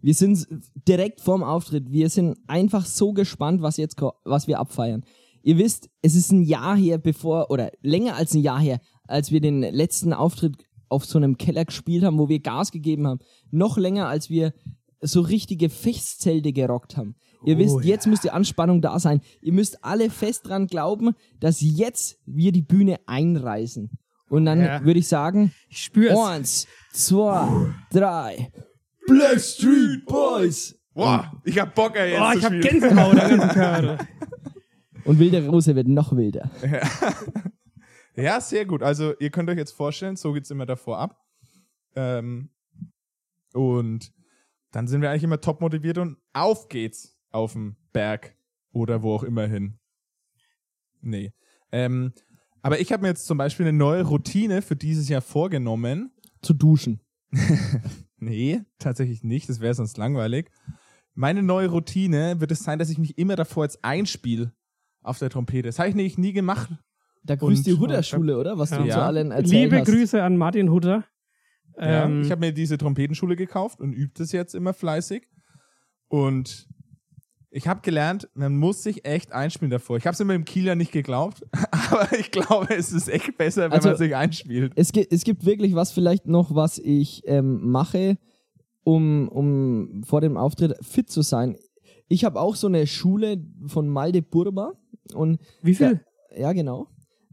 [0.00, 0.46] Wir sind
[0.86, 1.90] direkt vorm Auftritt.
[1.90, 5.04] Wir sind einfach so gespannt, was jetzt, was wir abfeiern.
[5.42, 9.32] Ihr wisst, es ist ein Jahr her, bevor, oder länger als ein Jahr her, als
[9.32, 10.56] wir den letzten Auftritt
[10.88, 13.20] auf so einem Keller gespielt haben, wo wir Gas gegeben haben.
[13.50, 14.52] Noch länger, als wir
[15.00, 17.14] so richtige Festzelte gerockt haben.
[17.44, 17.90] Ihr Oh, wisst, ja.
[17.94, 19.20] jetzt muss die Anspannung da sein.
[19.40, 23.90] Ihr müsst alle fest dran glauben, dass jetzt wir die Bühne einreißen.
[24.28, 24.84] Und dann Ja.
[24.84, 26.18] würde ich sagen, Ich spür's.
[26.18, 27.48] Eins, zwei,
[27.92, 28.50] drei.
[29.06, 30.74] Blackstreet Boys.
[30.94, 32.80] Boah, ich hab Bock, ey, jetzt zu ich hab spielen.
[32.80, 33.98] Gänsehaut ganzen Körper.
[35.04, 36.50] Und Wilde Rose wird noch wilder.
[36.60, 36.80] Ja,
[38.40, 38.82] sehr gut.
[38.82, 41.24] Also, ihr könnt euch jetzt vorstellen, so geht's immer davor ab.
[41.94, 42.50] Ähm,
[43.52, 44.12] und
[44.70, 48.36] dann sind wir eigentlich immer top motiviert und auf geht's auf dem Berg
[48.72, 49.78] oder wo auch immer hin.
[51.00, 51.32] Nee.
[51.72, 52.12] Ähm,
[52.62, 56.12] aber ich habe mir jetzt zum Beispiel eine neue Routine für dieses Jahr vorgenommen.
[56.42, 57.00] Zu duschen.
[58.20, 59.48] Nee, tatsächlich nicht.
[59.48, 60.50] Das wäre sonst langweilig.
[61.14, 64.52] Meine neue Routine wird es sein, dass ich mich immer davor jetzt einspiele
[65.02, 65.68] auf der Trompete.
[65.68, 66.70] Das habe ich nämlich nie gemacht.
[67.24, 68.58] Da grüßt Und- die Hudder-Schule, oder?
[68.58, 68.94] Was du Ja.
[68.94, 69.88] zu allen erzählt Liebe hast.
[69.90, 71.04] Grüße an Martin Hutter.
[71.76, 75.28] Ja, Ähm, ich habe mir diese Trompetenschule gekauft und übe das jetzt immer fleißig.
[76.08, 76.66] Und
[77.50, 79.96] ich habe gelernt, man muss sich echt einspielen davor.
[79.96, 83.64] Ich habe es immer im Kieler nicht geglaubt, aber ich glaube, es ist echt besser,
[83.64, 84.72] wenn Also- man sich einspielt.
[84.76, 88.16] Es, gibt, es gibt wirklich was vielleicht noch, was ich ähm, mache,
[88.84, 91.56] um, um vor dem Auftritt fit zu sein.
[92.08, 94.72] Ich habe auch so eine Schule von Malde Burba
[95.14, 96.00] und wie viel?
[96.36, 96.88] Ja, genau.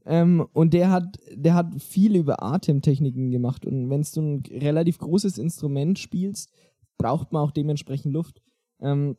[0.05, 3.65] Ähm, und der hat, der hat viel über Atemtechniken gemacht.
[3.65, 6.51] Und wenn du ein relativ großes Instrument spielst,
[6.97, 8.41] braucht man auch dementsprechend Luft.
[8.79, 9.17] Ähm,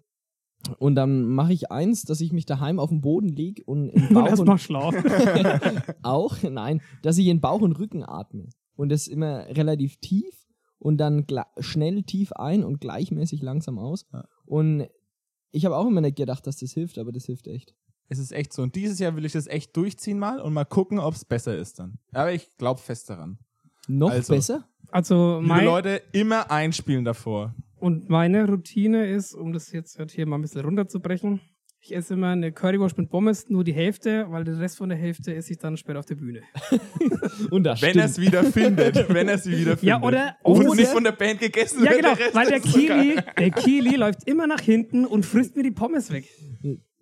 [0.79, 4.03] und dann mache ich eins, dass ich mich daheim auf den Boden lege und im
[4.09, 5.05] Und Bauch erstmal und schlafen.
[6.03, 8.49] auch, nein, dass ich in Bauch und Rücken atme.
[8.77, 10.47] Und das immer relativ tief
[10.79, 11.27] und dann
[11.59, 14.07] schnell tief ein und gleichmäßig langsam aus.
[14.13, 14.25] Ja.
[14.45, 14.87] Und
[15.51, 17.75] ich habe auch immer nicht gedacht, dass das hilft, aber das hilft echt.
[18.09, 18.63] Es ist echt so.
[18.63, 21.57] Und dieses Jahr will ich das echt durchziehen mal und mal gucken, ob es besser
[21.57, 21.99] ist dann.
[22.13, 23.39] Aber ich glaube fest daran.
[23.89, 24.35] Noch Also.
[24.35, 24.69] besser?
[24.91, 27.55] Also Liebe mein, Leute, immer einspielen davor.
[27.77, 31.41] und meine Routine ist, um das jetzt halt hier mal ein bisschen runterzubrechen,
[31.81, 34.99] ich esse immer eine Currywurst mit Pommes, nur die Hälfte, weil den Rest von der
[34.99, 36.43] Hälfte esse ich dann später auf der Bühne.
[37.51, 39.09] Und das Wenn er es wieder findet.
[39.13, 39.83] Wenn er es wieder findet.
[39.83, 42.03] Ja, oder- Und nicht von der Band gegessen Ja, wird.
[42.03, 45.63] genau, der Rest weil der Kili, der Kili läuft immer nach hinten und frisst mir
[45.63, 46.25] die Pommes weg.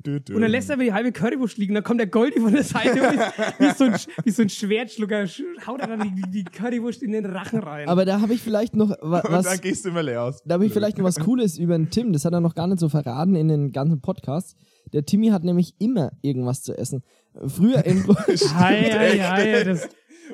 [0.07, 1.75] Und dann lässt er mir die halbe Currywurst liegen.
[1.75, 4.49] Dann kommt der Goldi von der Seite und wie, wie, so ein, wie so ein
[4.51, 7.88] Schwertschlucker sch- haut er dann die, die Currywurst in den Rachen rein.
[7.88, 9.45] Aber da habe ich vielleicht noch wa Und was.
[9.47, 10.43] dann gehst du immer leer aus.
[10.45, 12.12] Da habe ich vielleicht noch was Cooles über den Tim.
[12.12, 14.57] Das hat er noch gar nicht so verraten in den ganzen Podcasts.
[14.93, 17.03] Der Timmy hat nämlich immer irgendwas zu essen.
[17.47, 19.88] Früher in Hei, hei, hei, das,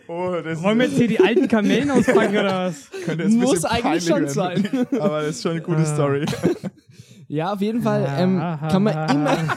[0.07, 2.91] Oh, das wollen wir jetzt hier die alten Kamellen auspacken oder was?
[3.05, 4.87] könnte jetzt Muss eigentlich schon werden.
[5.01, 5.85] Aber das ist schon eine gute Ah.
[5.95, 6.27] Story.
[7.31, 9.39] Ja, auf jeden Fall ähm, kann man immer.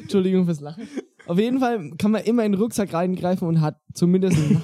[0.00, 0.86] Entschuldigung fürs Lachen.
[1.26, 4.62] Auf jeden Fall kann man immer in den Rucksack reingreifen und hat zumindest ein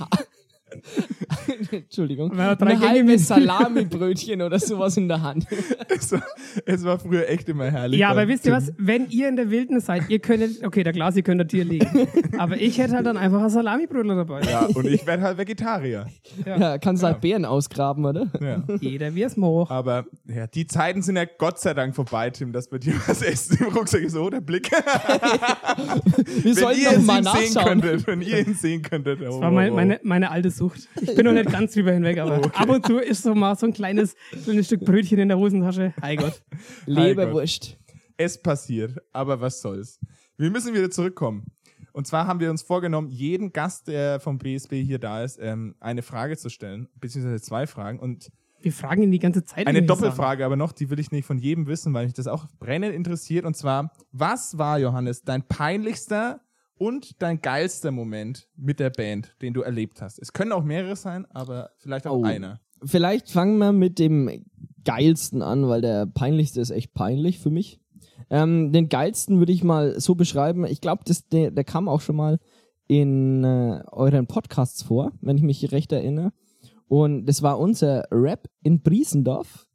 [1.70, 2.36] Entschuldigung.
[2.38, 5.46] Er drei Ein Gänge halbes mit- Salami-Brötchen oder sowas in der Hand.
[5.88, 6.22] es, war,
[6.66, 7.98] es war früher echt immer herrlich.
[8.00, 8.72] Ja, aber wisst ihr was?
[8.78, 11.64] Wenn ihr in der Wildnis seid, ihr könntet, okay, der Glas, ihr könnt das Tier
[11.64, 11.88] legen.
[12.38, 14.40] Aber ich hätte halt dann einfach ein Salamibrötler dabei.
[14.42, 16.06] Ja, und ich werde halt Vegetarier.
[16.46, 18.26] Ja, kannst halt Bären ausgraben, oder?
[18.40, 18.62] Ja.
[18.80, 19.70] Jeder wie es macht.
[19.70, 23.22] Aber ja, die Zeiten sind ja Gott sei Dank vorbei, Tim, dass bei dir was
[23.22, 24.16] Essen im Rucksack ist.
[24.16, 24.70] Oh, der Blick.
[24.72, 27.80] Wir wenn sollten ihr noch ihn mal sehen nachschauen.
[27.80, 29.20] könntet, wenn ihr ihn sehen könntet.
[29.20, 29.76] Oh, Das war mein, wow, wow.
[29.76, 30.88] meine, meine alte Sucht.
[31.00, 33.66] Ich bin noch nicht ganz drüber hinweg, aber ab und zu ist so mal so
[33.66, 35.94] ein kleines, kleines Stück Brötchen in der Hosentasche.
[36.00, 36.42] Ei Gott.
[36.86, 37.78] Leberwurst.
[38.16, 39.98] Es passiert, aber was soll's.
[40.36, 41.46] Wir müssen wieder zurückkommen.
[41.92, 45.74] Und zwar haben wir uns vorgenommen, jeden Gast, der vom BSB hier da ist, ähm,
[45.80, 47.98] eine Frage zu stellen, beziehungsweise zwei Fragen.
[47.98, 48.30] Und
[48.60, 49.66] Wir fragen ihn die ganze Zeit.
[49.66, 52.46] eine Doppelfrage aber noch, die will ich nicht von jedem wissen, weil mich das auch
[52.58, 53.44] brennend interessiert.
[53.44, 56.40] Und zwar, was war, Johannes, dein peinlichster
[56.78, 60.18] und dein geilster Moment mit der Band, den du erlebt hast?
[60.18, 62.24] Es können auch mehrere sein, aber vielleicht auch Oh.
[62.24, 62.60] einer.
[62.84, 64.44] Vielleicht fangen wir mit dem
[64.84, 67.78] geilsten an, weil der peinlichste ist echt peinlich für mich.
[68.30, 70.64] Ähm, den geilsten würde ich mal so beschreiben.
[70.66, 72.38] Ich glaube, der, der kam auch schon mal
[72.88, 76.32] in äh, euren Podcasts vor, wenn ich mich recht erinnere.
[76.88, 79.66] Und das war unser Rap in Briesendorf,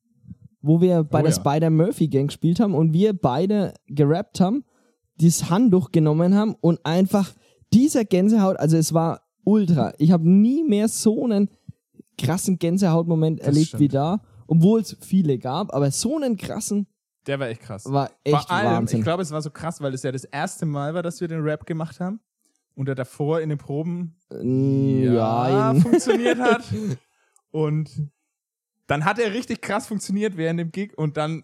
[0.62, 1.38] wo wir bei Oh der ja.
[1.40, 4.66] Spider-Murphy-Gang gespielt haben und wir beide gerappt haben,
[5.20, 7.34] dieses Handtuch genommen haben und einfach
[7.74, 9.94] dieser Gänsehaut, also es war ultra.
[9.98, 11.50] Ich habe nie mehr so einen
[12.18, 13.94] krassen Gänsehautmoment erlebt wie stimmt.
[13.94, 16.88] da, obwohl es viele gab, aber so einen krassen
[17.28, 17.86] Der war echt krass.
[17.92, 19.00] war echt Vor allem, Wahnsinn.
[19.00, 21.28] ich glaube, es war so krass, weil es ja das erste Mal war, dass wir
[21.28, 22.20] den Rap gemacht haben.
[22.76, 26.64] Und er davor in den Proben Mm, ja, in- funktioniert hat.
[27.52, 27.90] Und
[28.88, 31.44] dann hat er richtig krass funktioniert während dem Gig und dann,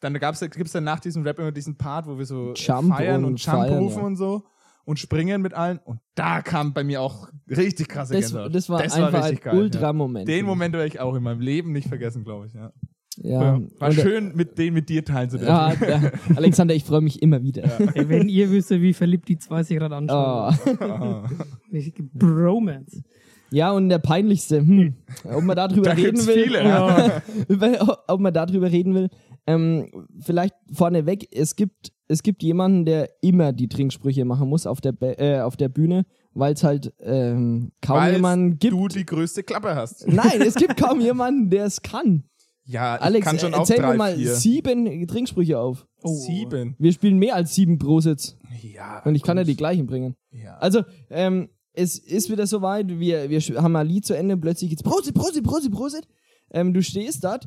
[0.00, 3.24] dann gab's, gibt's dann nach diesem Rap immer diesen Part, wo wir so Jump feiern
[3.24, 4.06] und, und Jump feiern, rufen ja.
[4.06, 4.44] und so
[4.84, 5.78] und springen mit allen.
[5.78, 8.54] Und da kam bei mir auch richtig krasse das, Gänsehaut.
[8.54, 10.28] das war einfach ein Ultra-Moment.
[10.28, 10.46] Den für mich.
[10.46, 12.54] Moment werde ich auch in meinem Leben nicht vergessen, glaube ich.
[12.54, 12.72] Ja.
[13.16, 13.60] Ja.
[13.78, 15.52] War Und, schön, mit den mit dir teilen zu dürfen.
[15.52, 17.62] Ja, der, Alexander, ich freue mich immer wieder.
[17.94, 20.58] Ey, wenn ihr wüsstet, wie verliebt die zwei sich gerade anschauen.
[20.80, 21.22] Oh.
[21.72, 23.02] Richtige Bromance.
[23.50, 27.22] Ja, und der peinlichste, hm, ob man darüber Da reden will, viele, Ja.
[28.08, 29.08] ob man darüber reden will.
[29.46, 34.80] Ähm, vielleicht vorneweg, es gibt, es gibt jemanden, der immer die Trinksprüche machen muss auf
[34.80, 38.72] der, Be äh, auf der Bühne, weil es halt ähm, kaum Weil's jemanden gibt.
[38.72, 40.06] du die größte Klappe hast.
[40.08, 42.24] Nein, es gibt kaum jemanden, der es kann.
[42.66, 44.34] Ja, ich Alex, kann schon auch erzähl drei, mir mal vier.
[44.34, 45.86] sieben Trinksprüche auf.
[46.02, 46.74] Sieben.
[46.78, 48.36] Wir spielen mehr als sieben Prositz.
[48.62, 49.02] Ja.
[49.04, 49.50] Und ich kann ja gut.
[49.50, 50.16] die gleichen bringen.
[50.30, 50.56] Ja.
[50.56, 54.82] Also, ähm, es ist wieder soweit, wir, wir haben ein Lied zu Ende, plötzlich geht's
[54.82, 56.08] Prosit, Prosit, Prosit, Prosit.
[56.50, 57.46] Ähm, du stehst dort,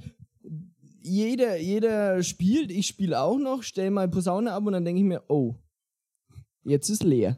[1.08, 5.06] jeder, jeder spielt, ich spiele auch noch, stell mal Posaune ab und dann denke ich
[5.08, 5.56] mir, oh,
[6.64, 7.38] jetzt ist leer.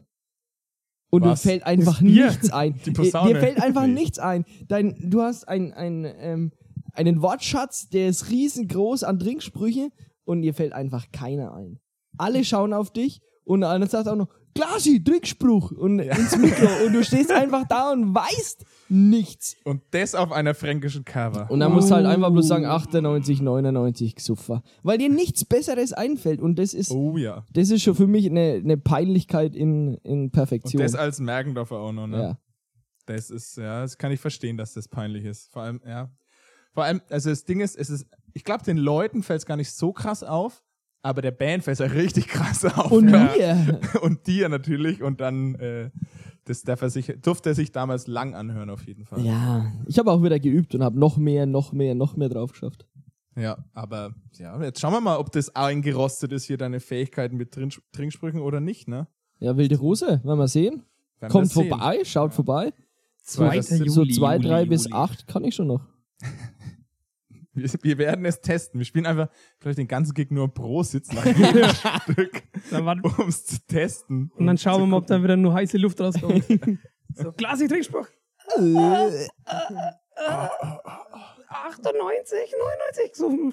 [1.10, 1.42] Und Was?
[1.42, 2.74] dir fällt einfach nichts ein.
[2.84, 3.32] Die Dir- Posaune.
[3.34, 3.94] Dir fällt einfach Nee.
[3.94, 4.44] nichts ein.
[4.68, 6.52] Dein, du hast ein, ein, ähm,
[6.92, 9.90] einen Wortschatz, der ist riesengroß an Trinksprüche
[10.24, 11.80] und dir fällt einfach keiner ein.
[12.18, 16.92] Alle schauen auf dich und einer sagt auch noch, Glasi, Trickspruch und ins Mikro und
[16.92, 19.56] du stehst einfach da und weißt nichts.
[19.64, 21.50] Und das auf einer fränkischen Cover.
[21.50, 22.08] Und dann musst du halt Oh.
[22.10, 24.62] einfach bloß sagen 98, 99 Gesuffer.
[24.82, 27.44] Weil dir nichts Besseres einfällt und das ist, oh ja.
[27.52, 30.82] das ist schon für mich eine, eine Peinlichkeit in, in Und Perfektion.
[30.82, 32.18] das als Mergendorfer auch noch, ne?
[32.20, 32.38] ja.
[33.06, 35.50] Das ist, ja, das kann ich verstehen, dass das peinlich ist.
[35.52, 36.10] Vor allem, ja.
[36.72, 39.56] Vor allem, also das Ding ist, es ist, ich glaube, den Leuten fällt es gar
[39.56, 40.62] nicht so krass auf,
[41.02, 42.90] aber der Band fällt es ja richtig krass auf.
[42.90, 43.30] Und ja.
[43.36, 43.80] mir.
[44.02, 45.90] Und dir natürlich und dann, äh,
[46.44, 49.24] Das darf er sich, durfte er sich damals lang anhören, auf jeden Fall.
[49.24, 52.52] Ja, ich habe auch wieder geübt und habe noch mehr, noch mehr, noch mehr drauf
[52.52, 52.86] geschafft.
[53.36, 57.52] Ja, aber ja, jetzt schauen wir mal, ob das eingerostet ist, hier deine Fähigkeiten mit
[57.52, 59.06] Trin Trinksprüchen oder nicht, ne?
[59.38, 60.82] Ja, wilde Rose, werden wir sehen.
[61.20, 61.68] Werden Kommt wir sehen.
[61.70, 62.72] vorbei, schaut vorbei.
[63.22, 63.90] Zweiter das sind Juli.
[63.90, 64.96] So zwei, Juli, drei bis Juli.
[64.96, 65.82] acht kann ich schon noch.
[67.52, 68.78] Wir, wir werden es testen.
[68.80, 72.42] Wir spielen einfach vielleicht den ganzen Gig nur pro Sitz nach jedem Stück,
[73.18, 74.30] um es zu testen.
[74.36, 76.44] Und dann schauen wir mal, ob da wieder nur heiße Luft rauskommt.
[77.14, 78.06] so, Glasi Trinkspruch.
[81.48, 83.14] 98, 99.
[83.14, 83.52] So.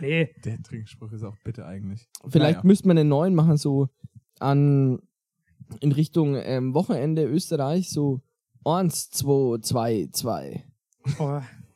[0.00, 2.08] Nee, Der Trinkspruch ist auch bitte eigentlich.
[2.28, 2.66] Vielleicht Naja.
[2.66, 3.88] müsste man einen neuen machen, so
[4.38, 5.00] an
[5.80, 8.20] in Richtung ähm, Wochenende Österreich, so
[8.64, 10.64] 1, 2, 2, 2.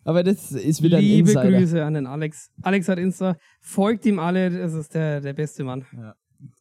[0.04, 1.50] Aber das ist wieder ein liebe Insider.
[1.58, 2.50] Grüße an den Alex.
[2.62, 3.36] Alex hat Insta.
[3.60, 4.50] Folgt ihm alle.
[4.50, 5.84] Das ist der, der beste Mann.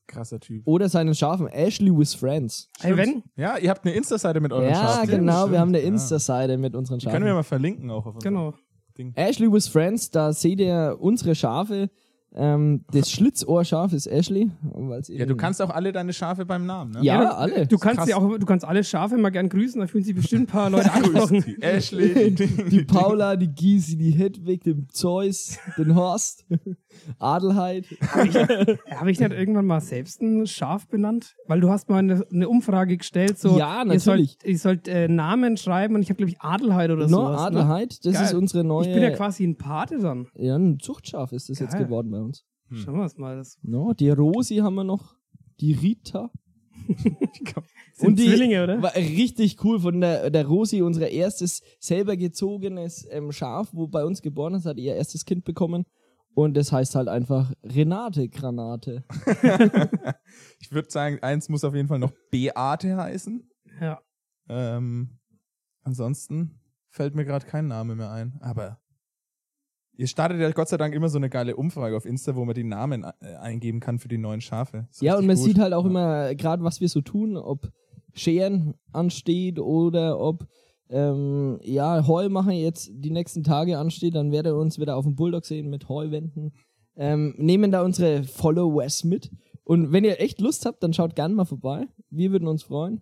[0.07, 0.61] Krasser Typ.
[0.65, 2.69] Oder seinen Schafen, Ashley with Friends.
[2.81, 5.09] Ey, wenn, Ja, ihr habt eine Insta-Seite mit euren ja, Schafen.
[5.09, 5.87] genau, Stimmt, wir haben eine ja.
[5.87, 7.35] Insta-Seite mit unseren Die können wir Schafen.
[7.35, 8.53] mal verlinken auch auf unserem genau.
[8.97, 9.11] Ding.
[9.15, 11.89] Ashley with Friends, da seht ihr unsere Schafe.
[12.35, 14.49] Ähm, das Schlitzohrschaf ist Ashley.
[15.09, 16.99] Ja, du kannst auch alle deine Schafe beim Namen, ne?
[17.03, 17.67] Ja, du, alle.
[17.67, 20.47] Du kannst auch, du kannst alle Schafe mal gern grüßen, da fühlen sich bestimmt ein
[20.47, 21.43] paar Leute angesprochen.
[21.45, 26.45] Die Ashley, die, Die Paula, die Gysi, die Hedwig, den Zeus, den Horst,
[27.19, 27.85] Adelheid.
[28.01, 31.35] Habe ich nicht irgendwann mal selbst ein Schaf benannt?
[31.47, 34.37] Weil du hast mal eine, eine Umfrage gestellt, so Ja, ihr sollt, natürlich.
[34.43, 37.15] ihr sollt äh, Namen schreiben und ich habe glaube ich Adelheid oder so.
[37.21, 38.23] No, Adelheid, das Geil.
[38.23, 38.87] ist unsere neue.
[38.87, 40.27] Ich bin ja quasi ein Pate dann.
[40.35, 41.85] Ja, ein Zuchtschaf ist das jetzt Geil.
[41.85, 42.45] geworden bei uns.
[42.69, 42.77] Hm.
[42.77, 43.37] Schauen wir es mal.
[43.37, 45.15] Das No, die Rosi haben wir noch,
[45.59, 46.31] die Rita.
[47.93, 48.81] sind Und die Zwillinge, oder?
[48.81, 54.03] war richtig cool von der, der Rosi, unser erstes selber gezogenes ähm, Schaf, wo bei
[54.03, 55.85] uns geboren ist, hat ihr erstes Kind bekommen.
[56.35, 59.03] Und das heißt halt einfach Renate Granate.
[60.59, 63.47] ich würde sagen, eins muss auf jeden Fall noch Beate heißen.
[63.79, 64.01] Ja.
[64.49, 65.19] Ähm,
[65.83, 66.59] ansonsten
[66.89, 68.39] fällt mir gerade kein Name mehr ein.
[68.41, 68.79] Aber
[69.95, 72.55] ihr startet ja Gott sei Dank immer so eine geile Umfrage auf Insta, wo man
[72.55, 74.87] die Namen äh, eingeben kann für die neuen Schafe.
[75.01, 75.45] Ja, und man gut.
[75.45, 75.89] sieht halt auch Ja.
[75.89, 77.69] immer, gerade was wir so tun, ob
[78.13, 80.45] Scheren ansteht oder ob
[80.89, 85.05] ähm, ja, Heu machen jetzt die nächsten Tage ansteht, dann werdet ihr uns wieder auf
[85.05, 86.53] dem Bulldog sehen mit Heuwänden.
[86.95, 89.31] Ähm, nehmen da unsere Followers mit.
[89.63, 91.87] Und wenn ihr echt Lust habt, dann schaut gerne mal vorbei.
[92.11, 93.01] Wir würden uns freuen.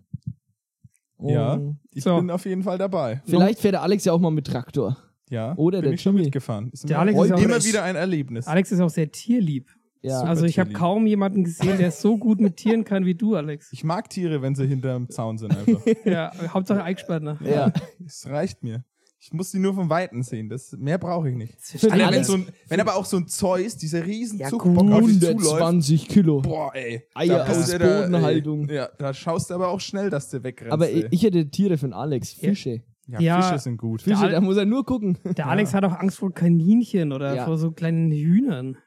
[1.17, 1.59] Und Ja.
[1.93, 2.15] Ich So.
[2.17, 3.21] bin auf jeden Fall dabei.
[3.25, 4.95] Vielleicht fährt der Alex ja auch mal mit Traktor.
[5.31, 5.55] Ja.
[5.57, 6.25] Oder bin der ich schon Jimmy.
[6.25, 6.69] mitgefahren.
[6.71, 8.45] Ist Der immer, Alex ist auch immer wieder ein Erlebnis.
[8.47, 9.71] Alex ist auch sehr tierlieb.
[10.03, 10.21] Ja.
[10.21, 10.79] Also ich habe tierlieb.
[10.79, 13.69] kaum jemanden gesehen, der so gut mit Tieren kann wie du, Alex.
[13.71, 15.81] Ich mag Tiere, wenn sie hinterm Zaun sind einfach.
[16.05, 17.23] Ja, Hauptsache eingesperrt.
[17.23, 17.37] Ne?
[17.43, 17.71] Ja.
[17.99, 18.83] Das reicht mir.
[19.23, 20.49] Ich muss die nur vom Weiten sehen.
[20.49, 21.53] Das, mehr brauche ich nicht.
[21.55, 24.03] Das ist Alter, Alter, wenn, Alex- so ein, wenn aber auch so ein Zeus, dieser
[24.03, 25.37] riesen Ja, Zuchtbock auf dich zuläuft.
[25.37, 26.41] 120 Kilo.
[26.41, 27.03] Boah, ey.
[27.13, 28.67] Eier Da bist aus du da, Bodenhaltung.
[28.67, 30.73] Ey, ja, da schaust du aber auch schnell, dass du wegrennst.
[30.73, 31.01] Aber ey.
[31.05, 32.33] ich, ich hätte Tiere von Alex.
[32.33, 32.81] Fische.
[33.11, 33.41] Ja, Ja.
[33.41, 34.01] Fische sind gut.
[34.01, 35.17] Fische, da muss er nur gucken.
[35.37, 37.45] Der Alex hat auch Angst vor Kaninchen oder Ja.
[37.45, 38.77] vor so kleinen Hühnern.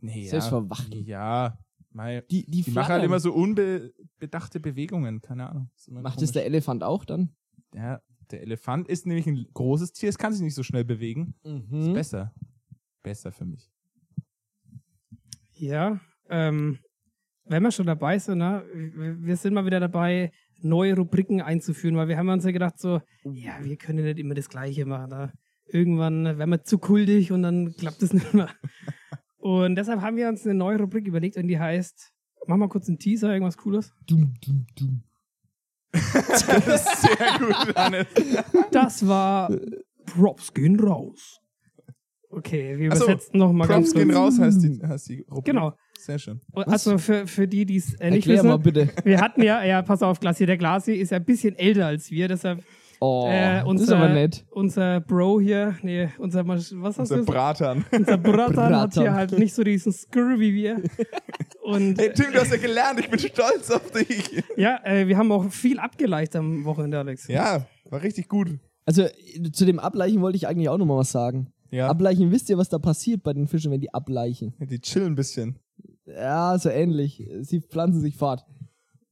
[0.00, 0.50] Nee, Selbst ja.
[0.50, 1.04] vor Wachteln.
[1.06, 1.58] Ja,
[1.90, 5.20] mei, Die, die, die machen halt immer so unbedachte Bewegungen.
[5.22, 5.70] Keine Ahnung.
[5.76, 6.16] Ist Macht komisch.
[6.20, 7.30] das der Elefant auch dann?
[7.74, 11.34] Ja, der Elefant ist nämlich ein großes Tier, es kann sich nicht so schnell bewegen.
[11.42, 11.92] Ist Mhm.
[11.94, 12.34] besser.
[13.02, 13.70] Besser für mich.
[15.54, 16.78] Ja, ähm,
[17.44, 20.32] wenn wir schon dabei sind, ne, wir sind mal wieder dabei,
[20.64, 24.34] neue Rubriken einzuführen, weil wir haben uns ja gedacht, so, ja, wir können nicht immer
[24.34, 25.10] das Gleiche machen.
[25.10, 25.32] Ne?
[25.66, 28.48] Irgendwann werden wir zu kultig und dann klappt es nicht mehr.
[29.36, 32.12] Und deshalb haben wir uns eine neue Rubrik überlegt und die heißt,
[32.46, 33.92] mach mal kurz einen Teaser, irgendwas Cooles.
[34.06, 35.02] Dum, dum, dum.
[35.92, 38.06] Sehr gut, Hannes.
[38.72, 39.54] Das war
[40.06, 41.40] Props gehen raus.
[42.30, 44.18] Okay, wir so, übersetzen noch mal ganz Props gehen kurz.
[44.18, 45.44] raus, heißt die, heißt die Rubrik.
[45.44, 45.74] Genau.
[46.04, 46.40] Sehr schön.
[46.52, 48.88] Also für, für die, die es äh, nicht Erklär wissen, mal bitte.
[49.04, 52.10] wir hatten ja, ja, pass auf, Glasi, der Glasi ist ja ein bisschen älter als
[52.10, 52.62] wir, deshalb
[53.00, 54.44] Oh, Äh, das ist unser- aber nett.
[54.50, 57.26] unser Bro hier, nee, unser, was hast Unser du gesagt?
[57.26, 57.84] Bratern.
[57.90, 59.14] Unser Bratan hat hier Bratan.
[59.16, 60.80] halt nicht so diesen Skr wie wir.
[61.62, 64.42] Und Hey Tim, du hast ja gelernt, ich bin stolz auf dich.
[64.56, 67.26] ja, äh, wir haben auch viel abgeleicht am Wochenende, Alex.
[67.28, 68.58] Ja, war richtig gut.
[68.86, 69.10] Also äh,
[69.52, 71.48] zu dem Ableichen wollte ich eigentlich auch noch mal was sagen.
[71.70, 74.54] Ja, Ableichen, wisst ihr, was da passiert bei den Fischen, wenn die ableichen?
[74.60, 75.58] die chillen ein bisschen.
[76.06, 77.22] Ja, so ähnlich.
[77.40, 78.44] Sie pflanzen sich fort.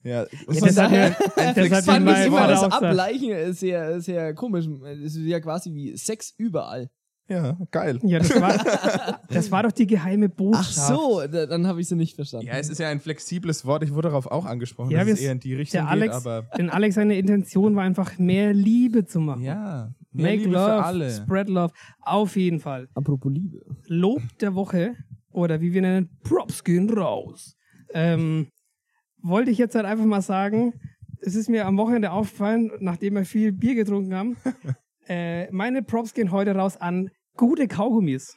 [0.04, 1.04] Ja, Ja, ist hat mir,
[1.36, 2.62] ein das hat fand ich immer das.
[2.64, 4.66] Ableichen äh, sehr, sehr komisch.
[5.04, 6.90] Es ist ja quasi wie Sex überall.
[7.28, 8.00] ja, geil.
[8.02, 10.74] Ja, das war, das war doch die geheime Ach Botschaft.
[10.88, 12.46] so, da, dann habe ich sie nicht verstanden.
[12.48, 13.84] Ja, es ist ja ein flexibles Wort.
[13.84, 16.16] Ich wurde darauf auch angesprochen, Ja, dass wir- es eher in die Richtung Der Alex,
[16.16, 19.42] geht, aber denn Alex seine Intention war einfach mehr Liebe zu machen.
[19.42, 21.10] ja, mehr Make Liebe love, für alle.
[21.12, 21.72] spread love.
[22.00, 22.88] Auf jeden Fall.
[22.94, 23.60] Apropos Liebe.
[23.86, 24.94] Lob der Woche
[25.32, 27.56] oder wie wir nennen, Props gehen raus.
[27.94, 28.48] Ähm,
[29.22, 30.74] wollte ich jetzt halt einfach mal sagen,
[31.20, 34.36] es ist mir am Wochenende aufgefallen, nachdem wir viel Bier getrunken haben.
[35.08, 38.36] äh, meine Props gehen heute raus an gute Kaugummis.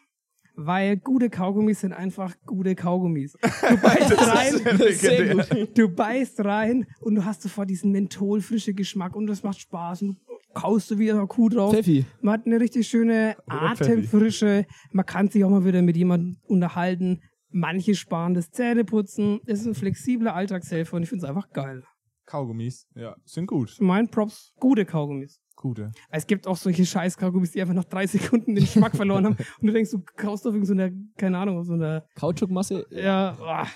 [0.57, 3.37] Weil gute Kaugummis sind einfach gute Kaugummis.
[3.41, 5.77] Du beißt rein, Sehr gut.
[5.77, 10.07] du beißt rein und du hast sofort diesen mentholfrische Geschmack und das macht Spaß und
[10.07, 10.15] du
[10.55, 11.73] kaust du wieder Kuh drauf.
[11.73, 12.05] Pfeffi.
[12.21, 13.35] Man hat eine richtig schöne.
[13.45, 14.65] Atemfrische.
[14.91, 17.21] Man kann sich auch mal wieder mit jemandem unterhalten.
[17.49, 19.39] Manche sparen das Zähneputzen.
[19.45, 21.83] Es ist ein flexibler Alltagshelfer und ich finde es einfach geil.
[22.25, 23.77] Kaugummis, ja, sind gut.
[23.79, 25.39] Mein Props, gute Kaugummis.
[25.55, 25.91] Gute.
[26.09, 29.37] Es gibt auch solche scheiß Kaugummis, die einfach nach drei Sekunden den Geschmack verloren haben.
[29.61, 32.87] Und du denkst, du kaust auf irgend so einer, keine Ahnung, auf so einer, Kautschukmasse.
[32.89, 33.67] ja, ah.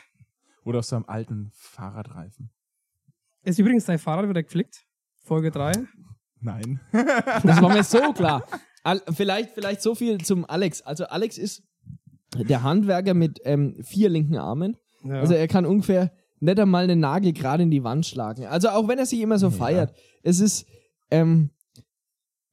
[0.65, 2.49] Oder auf so einem alten Fahrradreifen.
[3.43, 4.85] Ist übrigens dein Fahrrad wieder geflickt.
[5.23, 5.71] Folge 3.
[6.41, 6.79] Nein.
[6.91, 8.43] Das war mir so klar.
[9.11, 10.81] Vielleicht, vielleicht so viel zum Alex.
[10.81, 11.63] Also Alex ist
[12.35, 14.77] der Handwerker mit ähm, vier linken Armen.
[15.03, 15.19] Ja.
[15.19, 18.45] Also er kann ungefähr nicht einmal einen Nagel gerade in die Wand schlagen.
[18.45, 19.93] Also auch wenn er sich immer so feiert.
[20.23, 20.65] Es ist,
[21.11, 21.49] ähm,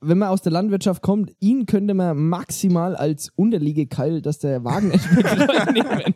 [0.00, 4.88] wenn man aus der Landwirtschaft kommt, ihn könnte man maximal als Unterliegekeil, dass der Wagen
[4.88, 5.08] nicht
[5.72, 6.14] nehmen.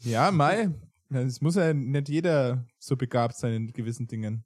[0.00, 0.70] Ja, Mai.
[1.10, 4.44] Es muss ja nicht jeder so begabt sein in gewissen Dingen.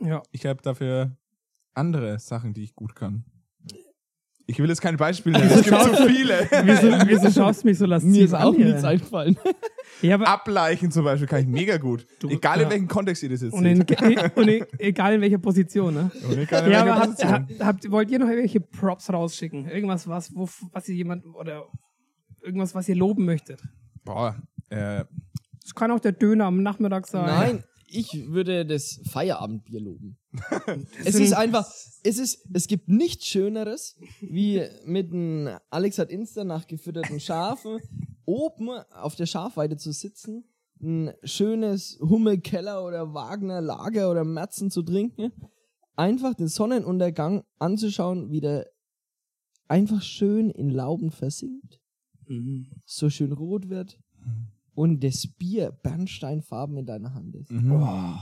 [0.00, 0.22] ja.
[0.32, 1.16] Ich habe dafür
[1.74, 3.24] andere Sachen, die ich gut kann.
[4.46, 6.46] Ich will jetzt kein Beispiel nennen, es gibt so viele.
[6.64, 8.66] Wieso, wieso schaust du mich so lasziv Mir ist auch hier?
[8.66, 9.38] nichts eingefallen.
[10.02, 12.06] Ja, Ableichen zum Beispiel kann ich mega gut.
[12.20, 12.70] Du- egal in ja.
[12.70, 14.36] welchem Kontext ihr das jetzt und, in, seht.
[14.36, 16.10] und in, egal in welcher Position, ne?
[16.28, 17.32] Und egal in Ja, welcher Position.
[17.32, 19.66] habt, habt, wollt ihr noch irgendwelche Props rausschicken?
[19.66, 21.64] Irgendwas, was, wo, was ihr jemand oder
[22.42, 23.62] irgendwas, was ihr loben möchtet?
[24.04, 24.36] Boah,
[24.68, 25.04] äh,
[25.64, 27.24] Es kann auch der Döner am Nachmittag sein.
[27.24, 27.64] Nein,
[27.96, 30.18] ich würde das Feierabendbier loben.
[31.04, 31.66] es ist einfach,
[32.02, 37.78] es ist, es gibt nichts Schöneres, wie mit einem Alex hat Insta nachgefütterten Schafen
[38.24, 40.44] oben auf der Schafweide zu sitzen,
[40.82, 45.32] ein schönes Hummelkeller oder Wagner Lager oder Merzen zu trinken,
[45.96, 48.70] einfach den Sonnenuntergang anzuschauen, wie der
[49.68, 51.80] einfach schön in Lauben versinkt,
[52.26, 52.66] Mhm.
[52.86, 53.98] so schön rot wird
[54.74, 57.50] und das Bier bernsteinfarben in deiner Hand ist.
[57.50, 57.72] mhm.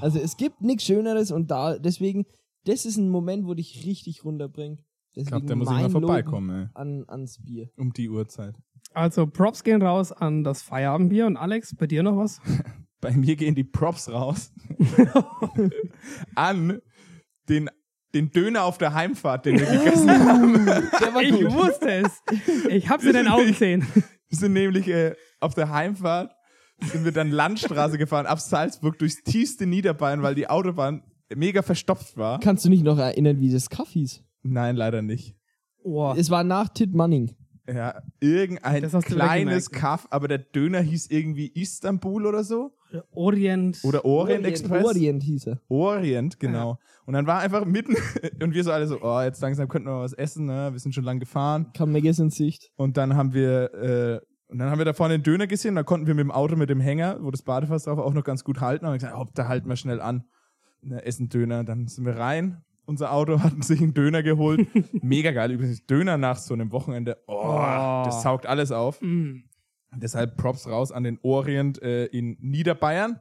[0.00, 2.26] Also es gibt nichts Schöneres und da deswegen,
[2.64, 4.80] das ist ein Moment, wo dich richtig runterbringt.
[4.80, 6.68] ich Deswegen glaube, da muss ich mal vorbeikommen, ey.
[6.74, 7.70] An, ans Bier.
[7.76, 8.54] Um die Uhrzeit.
[8.94, 12.40] Also Props gehen raus an das Feierabendbier und Alex, bei dir noch was?
[13.00, 14.52] Bei mir gehen die Props raus
[16.36, 16.80] an
[17.48, 17.68] den,
[18.14, 20.64] den Döner auf der Heimfahrt, den wir gegessen haben.
[20.64, 22.22] Der war Ich wusste es.
[22.68, 23.84] Ich hab's in den Augen gesehen.
[24.28, 26.32] Wir sind nämlich äh, auf der Heimfahrt,
[26.90, 31.02] sind wir dann Landstraße gefahren, ab Salzburg durchs tiefste Niederbayern, weil die Autobahn
[31.34, 32.40] mega verstopft war.
[32.40, 34.22] Kannst du nicht noch erinnern, wie das Kaff hieß?
[34.42, 35.36] Nein, leider nicht.
[35.84, 37.34] Oh, Es war nach Tit Manning.
[37.68, 39.70] Ja, irgendein kleines.
[39.70, 42.72] Kaff, aber der Döner hieß irgendwie Istanbul oder so.
[43.12, 43.78] Orient.
[43.84, 44.84] Oder Orient, Express.
[44.84, 45.60] Orient hieß er.
[45.68, 46.78] Orient, genau.
[47.06, 47.94] Und dann war einfach mitten,
[48.42, 50.70] und wir so alle so, oh, jetzt langsam könnten wir was essen, ne?
[50.72, 51.70] Wir sind schon lang gefahren.
[51.72, 52.70] Kam Megas in Sicht.
[52.76, 54.20] Und dann haben wir, äh,
[54.52, 56.56] und dann haben wir da vorne den Döner gesehen, da konnten wir mit dem Auto
[56.56, 58.84] mit dem Hänger, wo das Badefass drauf war, auch noch ganz gut halten.
[58.84, 60.24] Und haben gesagt, hopp, da halten wir schnell an.
[60.82, 61.64] Ne, essen Döner.
[61.64, 62.62] Dann sind wir rein.
[62.84, 64.68] Unser Auto hat sich einen Döner geholt.
[65.02, 65.52] Mega geil.
[65.52, 67.16] Übrigens, Döner nach so einem Wochenende.
[67.26, 68.02] Oh, Oh.
[68.04, 69.00] das saugt alles auf.
[69.00, 69.44] Mm.
[69.96, 73.20] Deshalb Props raus an den Orient äh, in Niederbayern.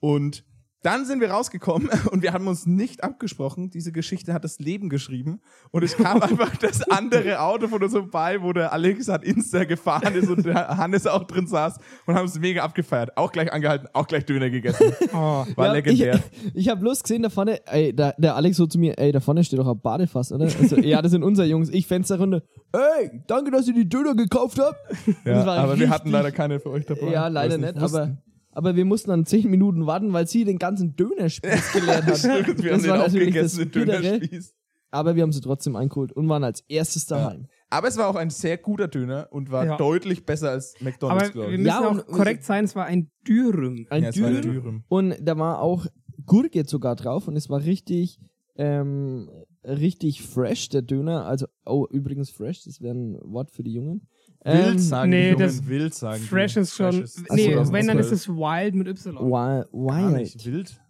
[0.00, 0.44] Und
[0.84, 3.70] dann sind wir rausgekommen und wir haben uns nicht abgesprochen.
[3.70, 5.40] Diese Geschichte hat das Leben geschrieben.
[5.70, 9.64] Und es kam einfach das andere Auto von uns vorbei, wo der Alex hat Insta
[9.64, 13.16] gefahren ist und der Hannes auch drin saß und haben es mega abgefeiert.
[13.16, 14.92] Auch gleich angehalten, auch gleich Döner gegessen.
[15.12, 15.46] Oh.
[15.56, 16.20] War Ja, legendär.
[16.46, 19.12] Ich, ich habe bloß gesehen, da vorne, ey, da, der Alex so zu mir, ey,
[19.12, 20.44] da vorne steht doch ein Badefass, oder?
[20.46, 21.68] Also, ja, das sind unsere Jungs.
[21.70, 22.42] Ich Fenster runter.
[22.72, 24.76] Ey, danke, dass ihr die Döner gekauft habt.
[25.24, 27.10] Ja, aber wir hatten richtig- leider keine für euch dabei.
[27.10, 27.96] Ja, leider nicht, wussten.
[27.96, 28.16] aber,
[28.54, 32.18] aber wir mussten dann zehn Minuten warten, weil sie den ganzen Dönerspieß geleert hat.
[32.18, 34.54] Stimmt, wir haben das den war auch natürlich gegessen, das den Bittere, Dönerspieß.
[34.90, 37.46] aber wir haben sie trotzdem eingeholt und waren als erstes daheim.
[37.70, 39.76] Aber es war auch ein sehr guter Döner und war Ja.
[39.76, 41.64] deutlich besser als McDonalds, Aber glaube wir ich.
[41.64, 43.86] müssen Ja, und- auch korrekt sein, es war ein Dürüm.
[43.90, 44.84] Ein Ja, ein Dürüm Dürüm.
[44.88, 45.86] und da war auch
[46.24, 48.18] Gurke sogar drauf und es war richtig,
[48.56, 49.28] ähm,
[49.64, 51.26] richtig fresh, der Döner.
[51.26, 54.06] Also, oh, übrigens fresh, das wäre ein Wort für die Jungen.
[54.44, 56.28] Wild Ähm, sagen nee, die Jungen, das- wild sagen die.
[56.28, 56.92] Fresh ist schon.
[56.92, 58.12] Fresh ist nee, Ach so, wenn, dann ist 2012.
[58.12, 59.16] es Wild mit Y.
[59.16, 59.88] Wild.
[59.88, 60.44] Gar nicht.
[60.44, 60.54] Wild.
[60.54, 60.80] Wild.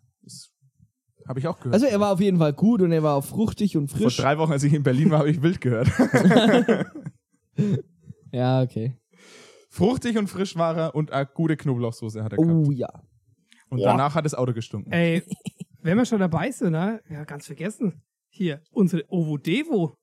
[1.26, 1.72] Habe ich auch gehört.
[1.74, 4.16] Also er war auf jeden Fall gut und er war auch fruchtig und Vor frisch.
[4.18, 5.88] drei Wochen, als ich in Berlin war, habe ich wild gehört.
[8.32, 8.96] Ja, okay.
[9.70, 12.66] Fruchtig und frisch war er und eine gute Knoblauchsoße hat er gehabt.
[12.68, 12.88] Oh ja.
[13.68, 13.86] Und Boah.
[13.90, 14.92] danach hat das Auto gestunken.
[14.92, 15.22] Ey,
[15.82, 17.00] wenn wir schon dabei sind, ne?
[17.08, 18.02] Ja, ganz vergessen.
[18.28, 19.96] Hier, unsere Ovo Devo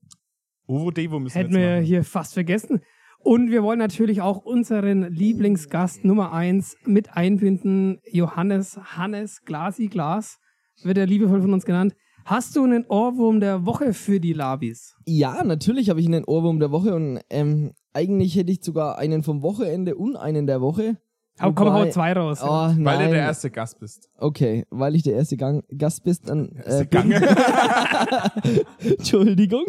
[0.65, 1.85] Ovo Devo müssen hätten wir wir jetzt machen.
[1.87, 2.81] hier fast vergessen.
[3.23, 10.39] Und wir wollen natürlich auch unseren Lieblingsgast Nummer eins mit einbinden, Johannes Hannes Glasi Glas.
[10.83, 11.93] wird er liebevoll von uns genannt.
[12.25, 14.95] Hast du einen Ohrwurm der Woche für die Labis?
[15.05, 19.21] Ja, natürlich habe ich einen Ohrwurm der Woche und ähm, eigentlich hätte ich sogar einen
[19.21, 20.97] vom Wochenende und einen der Woche.
[21.39, 22.39] Hau, komm, hau zwei raus.
[22.43, 24.09] Oh, Weil du der erste Gast bist.
[24.17, 27.11] Okay, weil ich der erste Gang Gast bist, dann äh, Gang.
[28.79, 29.65] Entschuldigung,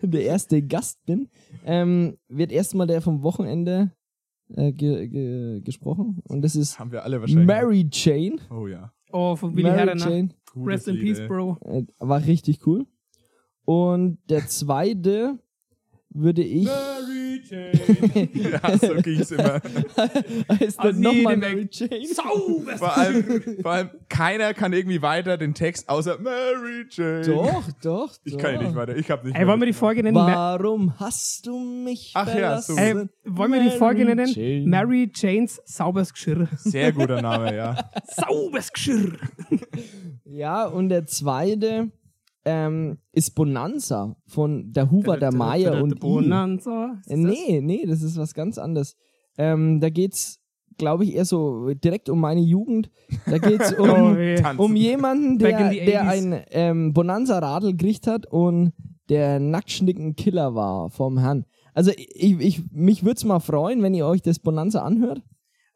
[0.00, 1.28] der erste Gast bin,
[1.64, 3.92] ähm, wird erstmal der vom Wochenende
[4.56, 7.46] äh, ge ge gesprochen und das ist Haben wir alle wahrscheinlich.
[7.46, 8.36] Mary Jane.
[8.50, 8.92] Oh ja.
[9.12, 9.98] Oh, von Billy Mary Herren.
[9.98, 11.28] Jane Gutes Rest in Lied, Peace.
[11.28, 11.58] Bro.
[11.64, 12.86] äh, war richtig cool.
[13.64, 15.38] Und der zweite
[16.10, 16.68] würde ich
[17.50, 18.28] Mary Jane.
[18.62, 19.54] ja, so ging's immer.
[20.60, 21.68] heißt dann nochmal Mary.
[21.70, 22.06] Jane.
[22.06, 22.76] Sauber.
[22.78, 27.22] Vor allem, vor allem, keiner kann irgendwie weiter den Text außer Mary Jane.
[27.22, 28.16] Doch, doch.
[28.24, 28.40] Ich doch.
[28.40, 28.96] kann ja nicht weiter.
[28.96, 30.16] Ich hab nicht Ey, wollen wir die mehr Folge nennen?
[30.16, 32.74] Warum hast du mich Ach ja, so.
[32.74, 33.08] verlassen?
[33.24, 34.32] Ey, wollen wir die Folge Mary nennen?
[34.32, 34.66] Jane.
[34.66, 36.48] Mary Janes Saubers Geschirr.
[36.56, 37.90] Sehr guter Name, ja.
[38.06, 39.18] Saubers Geschirr.
[40.24, 41.90] Ja, und der zweite
[42.44, 45.32] ähm, ist Bonanza von der Huber, der
[45.80, 46.00] und.
[46.00, 47.00] Bonanza.
[47.06, 48.96] Ist Äh, das- Nee, nee, das ist was ganz anderes.
[49.38, 50.40] Ähm, da geht's,
[50.76, 52.90] glaube ich, eher so direkt um meine Jugend.
[53.26, 54.34] Da geht's Oh, um, weh.
[54.36, 54.60] Tanzen.
[54.64, 56.08] um jemanden, der, der 80s.
[56.08, 58.72] ein ähm, Bonanza-Radl gekriegt hat und
[59.08, 61.44] der Nacktschnicken-Killer war vom Herrn.
[61.74, 65.22] Also ich, ich, mich würde es mal freuen, wenn ihr euch das Bonanza anhört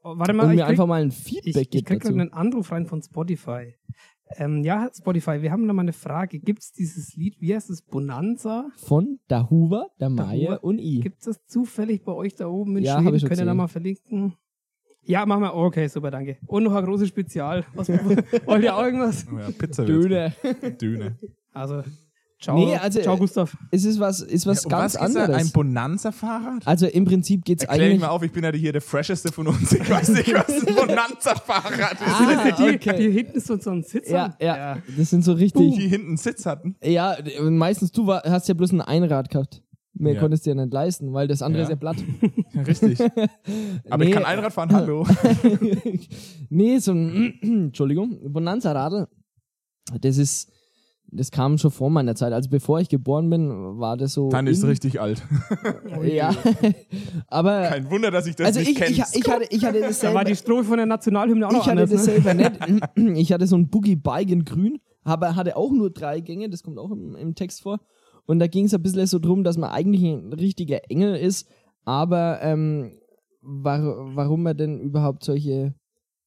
[0.04, 2.02] Oh, warte mal, und ich mir krieg, einfach mal ein ich, Feedback ich gebt krieg
[2.02, 2.12] dazu.
[2.14, 3.74] einen Anruf rein von Spotify.
[4.36, 6.40] Ähm, ja, Spotify, wir haben da mal eine Frage.
[6.40, 8.68] Gibt es dieses Lied, wie heißt es, Bonanza?
[8.76, 9.20] Von
[9.50, 10.64] Huber, der Huber.
[10.64, 11.00] und I.
[11.00, 13.14] Gibt es das zufällig bei euch da oben in Ja, Schweden?
[13.14, 13.56] ich schon Könnt ihr da gesehen.
[13.56, 14.34] mal verlinken?
[15.02, 15.54] Ja, machen wir.
[15.54, 16.38] Okay, super, danke.
[16.46, 17.64] Und noch ein großes Spezial.
[17.74, 17.88] Was,
[18.46, 19.24] wollt ihr auch irgendwas?
[19.32, 19.84] Oh ja Pizza.
[19.84, 20.32] Döner.
[20.80, 21.16] Döner.
[21.52, 21.84] Also,
[22.40, 23.56] ciao, Nee, also, ciao Gustav.
[23.70, 25.36] Es ist was, ist was Um ganz was anderes.
[25.36, 26.66] Ein Bonanza-Fahrrad?
[26.66, 28.00] also im Prinzip geht's Erklär ich eigentlich.
[28.02, 29.72] mal auf, ich bin ja hier der fresheste von uns.
[29.72, 32.00] Ich weiß nicht, was ein Bonanza-Fahrrad ist.
[32.06, 32.96] Ah, die, okay.
[32.98, 34.34] die hinten so, so ein Sitz Ja, haben.
[34.40, 35.74] ja, das sind so richtig.
[35.76, 36.76] Die hinten einen Sitz hatten.
[36.82, 39.62] Ja, meistens du war, hast ja bloß ein Einrad gehabt.
[39.98, 40.20] Mehr Ja.
[40.20, 41.64] konntest du ja nicht leisten, weil das andere Ja.
[41.64, 41.96] ist ja platt.
[42.52, 43.00] Ja, richtig.
[43.90, 44.10] Aber Nee.
[44.10, 45.06] ich kann Einrad fahren, hallo.
[46.50, 49.08] nee, so ein, Entschuldigung, Bonanza-Radl,
[50.00, 50.50] das ist,
[51.08, 52.32] das kam schon vor meiner Zeit.
[52.32, 54.28] Also bevor ich geboren bin, war das so.
[54.28, 55.22] Dann ist richtig alt.
[56.02, 56.34] Ja,
[57.28, 57.68] aber.
[57.68, 58.90] Kein Wunder, dass ich das also nicht ich, kenne.
[58.90, 61.52] ich, ich, hatte, ich hatte das Da war selber, die Strophe von der Nationalhymne auch
[61.52, 62.04] noch ich hatte anders.
[62.04, 62.22] das Ne?
[62.22, 62.86] selber nicht.
[63.18, 66.62] Ich hatte so ein Boogie Bike in grün, aber hatte auch nur drei Gänge, das
[66.62, 67.80] kommt auch im, im Text vor.
[68.26, 71.48] Und da ging es ein bisschen so drum, dass man eigentlich ein richtiger Engel ist,
[71.84, 72.98] aber ähm,
[73.40, 73.80] war,
[74.16, 75.74] warum man denn überhaupt solche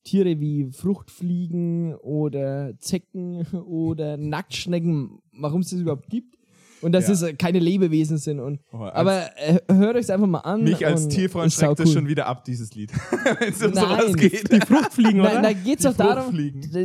[0.10, 6.36] Tiere wie Fruchtfliegen oder Zecken oder Nacktschnecken, warum es das überhaupt gibt
[6.82, 7.28] und dass Ja.
[7.28, 8.40] es keine Lebewesen sind.
[8.40, 10.64] Und, Oh, aber äh, hört euch einfach mal an.
[10.64, 11.94] Mich als und Tierfreund schreckt das cool.
[11.94, 12.90] schon wieder ab, dieses Lied.
[13.40, 13.84] Wenn es um Nein.
[14.00, 14.50] sowas geht.
[14.52, 15.34] Die Fruchtfliegen, oder?
[15.34, 16.34] Nein, da geht's Die doch darum,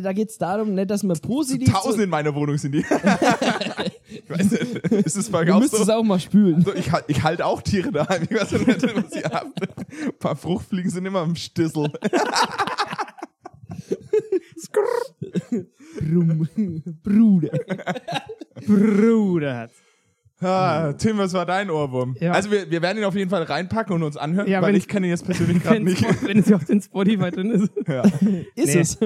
[0.03, 1.73] da geht's darum, nicht, dass man positiv.
[1.73, 2.79] Tausend in meiner Wohnung sind die.
[4.09, 4.75] ich weiß nicht,
[5.07, 5.93] ist es bei du müsstest es so?
[5.93, 6.63] auch mal spülen.
[6.63, 8.25] so ich, halt- ich halte auch Tiere daheim.
[8.29, 9.61] Ich weiß nicht, was ihr habt.
[9.63, 11.89] Ein paar Fruchtfliegen sind immer im Stissel.
[16.01, 16.49] Brum.
[17.03, 17.51] Bruder.
[18.67, 19.71] Bruder.
[20.41, 22.17] Ah, Tim, was war dein Ohrwurm?
[22.21, 22.33] Ja.
[22.33, 24.89] Also wir, wir werden ihn auf jeden Fall reinpacken und uns anhören, Ja, weil ich
[24.89, 26.03] kenne ihn jetzt persönlich gerade Wenn, nicht.
[26.27, 27.71] wenn es auf den Spotify drin ist.
[27.89, 28.03] ja.
[28.55, 28.79] Ist Nee.
[28.81, 28.99] es?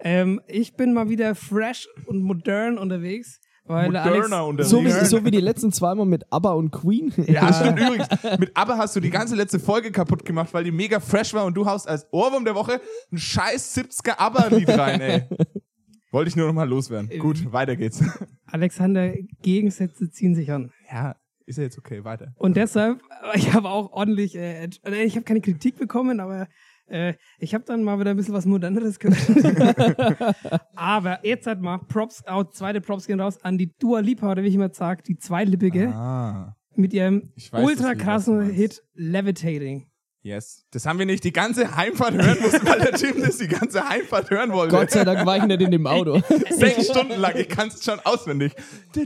[0.00, 3.40] Ähm, ich bin mal wieder fresh und modern unterwegs.
[3.66, 4.70] Weil Moderner Alex, unterwegs.
[4.70, 7.12] So wie, so wie die letzten zweimal mit ABBA und Queen.
[7.26, 8.08] Ja, stimmt übrigens.
[8.38, 11.44] Mit ABBA hast du die ganze letzte Folge kaputt gemacht, weil die mega fresh war
[11.44, 12.80] und du haust als Ohrwurm der Woche
[13.12, 15.22] ein scheiß 70er ABBA-Lied rein, ey.
[16.12, 17.10] Wollte ich nur noch mal loswerden.
[17.18, 18.02] Gut, weiter geht's.
[18.46, 19.12] Alexander,
[19.42, 20.72] Gegensätze ziehen sich an.
[20.90, 22.32] Ja, ist ja jetzt okay, weiter.
[22.36, 23.00] Und deshalb,
[23.34, 26.48] ich habe auch ordentlich, äh, äh, ich habe keine Kritik bekommen, aber
[26.88, 30.36] äh, ich habe dann mal wieder ein bisschen was Moderneres gehört.
[30.74, 34.42] aber jetzt halt mal Props out, zweite Props gehen raus an die Dua Lipa, oder
[34.42, 38.50] wie ich immer sage, die zweilippige, Ah, mit ihrem weiß ultra krassen.
[38.50, 39.86] Hit Levitating.
[40.26, 40.66] Yes.
[40.72, 43.88] Das haben wir nicht die ganze Heimfahrt hören müssen, weil der Tim das die ganze
[43.88, 44.74] Heimfahrt hören wollte.
[44.74, 46.20] Gott sei Dank war ich nicht in dem Auto.
[46.50, 48.52] Sechs Stunden lang, ich kann es schon auswendig.
[48.94, 49.04] Ja,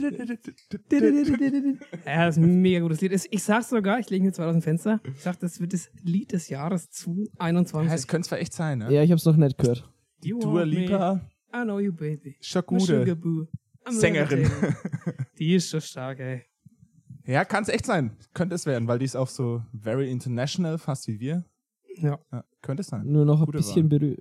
[2.27, 3.13] das ist ein mega gutes Lied.
[3.31, 5.01] Ich sag's sogar, ich lege mir zwei aus dem Fenster.
[5.05, 7.93] Ich sag, das wird das Lied des Jahres 2021.
[7.93, 8.93] Es könnte zwar echt sein, ne?
[8.93, 9.89] Ja, ich hab's noch nicht gehört.
[10.23, 11.21] You Dua want me, Lipa,
[11.55, 12.37] I know you, baby.
[13.87, 14.51] I'm Sängerin.
[15.39, 16.50] Die ist so stark, ey.
[17.31, 18.17] Ja, kann es echt sein.
[18.35, 21.45] Könnte es werden, weil die ist auch so very international, fast wie wir.
[21.97, 22.19] Ja.
[22.33, 23.07] Ja, könnte es sein.
[23.07, 24.19] Nur noch ein Gute bisschen berühmt.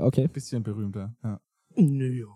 [0.00, 0.28] Okay.
[0.28, 1.14] Bisschen berühmter.
[1.22, 1.40] Ja.
[1.76, 2.26] Nö, ja.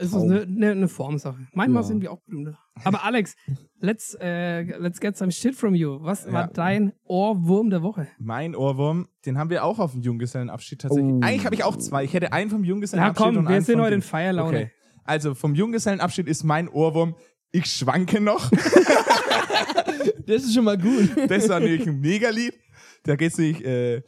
[0.00, 1.48] Es ist eine, eine, eine Formsache.
[1.52, 1.88] Manchmal Ja.
[1.88, 2.56] sind wir auch berühmter.
[2.84, 3.34] Aber Alex,
[3.80, 5.98] let's, äh, let's get some shit from you.
[6.00, 6.46] Was war Ja.
[6.46, 8.06] dein Ohrwurm der Woche?
[8.18, 11.12] Mein Ohrwurm, den haben wir auch auf dem Junggesellenabschied tatsächlich.
[11.14, 11.20] Oh.
[11.20, 12.04] Eigentlich habe ich auch zwei.
[12.04, 14.48] Ich hätte einen vom Na Junggesellenabschied und komm, wir einen sind heute in Feierlaune.
[14.56, 14.70] Okay.
[15.02, 17.16] Also vom Junggesellenabschied ist mein Ohrwurm,
[17.52, 18.50] ich schwanke noch.
[20.26, 21.08] Das ist schon mal gut.
[21.28, 22.52] Das war nämlich ein Megalied.
[23.04, 24.02] Da geht's nicht, äh,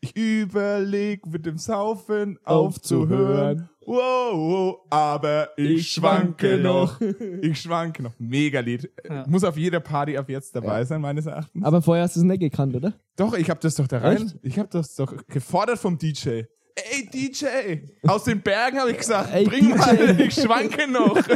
[0.00, 3.68] ich überleg mit dem Saufen aufzuhören.
[3.84, 7.00] Wow, wow, aber ich, Ich schwanke schwanke noch.
[7.42, 8.12] Ich schwanke noch.
[8.18, 8.90] Megalied.
[9.08, 9.26] Ja.
[9.28, 11.64] Muss auf jeder Party ab jetzt dabei sein, meines Erachtens.
[11.64, 12.94] Aber vorher hast du es nicht gekannt, oder?
[13.16, 14.16] Doch, ich hab das doch da rein.
[14.22, 14.36] Echt?
[14.42, 16.42] Ich hab das doch gefordert vom DJ.
[16.90, 17.46] Ey, DJ!
[18.06, 19.74] Aus den Bergen habe ich gesagt, Ey, bring DJ.
[19.76, 21.18] mal, ich schwanke noch.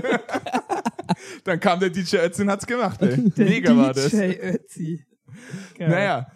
[1.45, 3.31] Dann kam der DJ Ötzin hat's gemacht, ey.
[3.37, 4.11] Der Mega war das.
[4.11, 5.07] DJ Ötzi.
[5.79, 5.89] Geil.
[5.89, 6.27] Naja,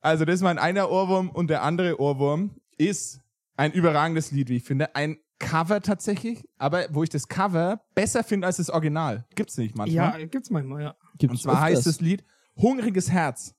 [0.00, 3.20] also das ist mein einer Ohrwurm und der andere Ohrwurm ist
[3.56, 4.94] ein überragendes Lied, wie ich finde.
[4.94, 9.26] Ein Cover tatsächlich, aber wo ich das Cover besser finde als das Original.
[9.34, 10.20] Gibt's nicht manchmal.
[10.20, 10.94] Ja, gibt's manchmal, ja.
[11.18, 11.96] Gibt's und zwar heißt öfters.
[11.96, 12.24] das Lied
[12.56, 13.54] Hungriges Herz.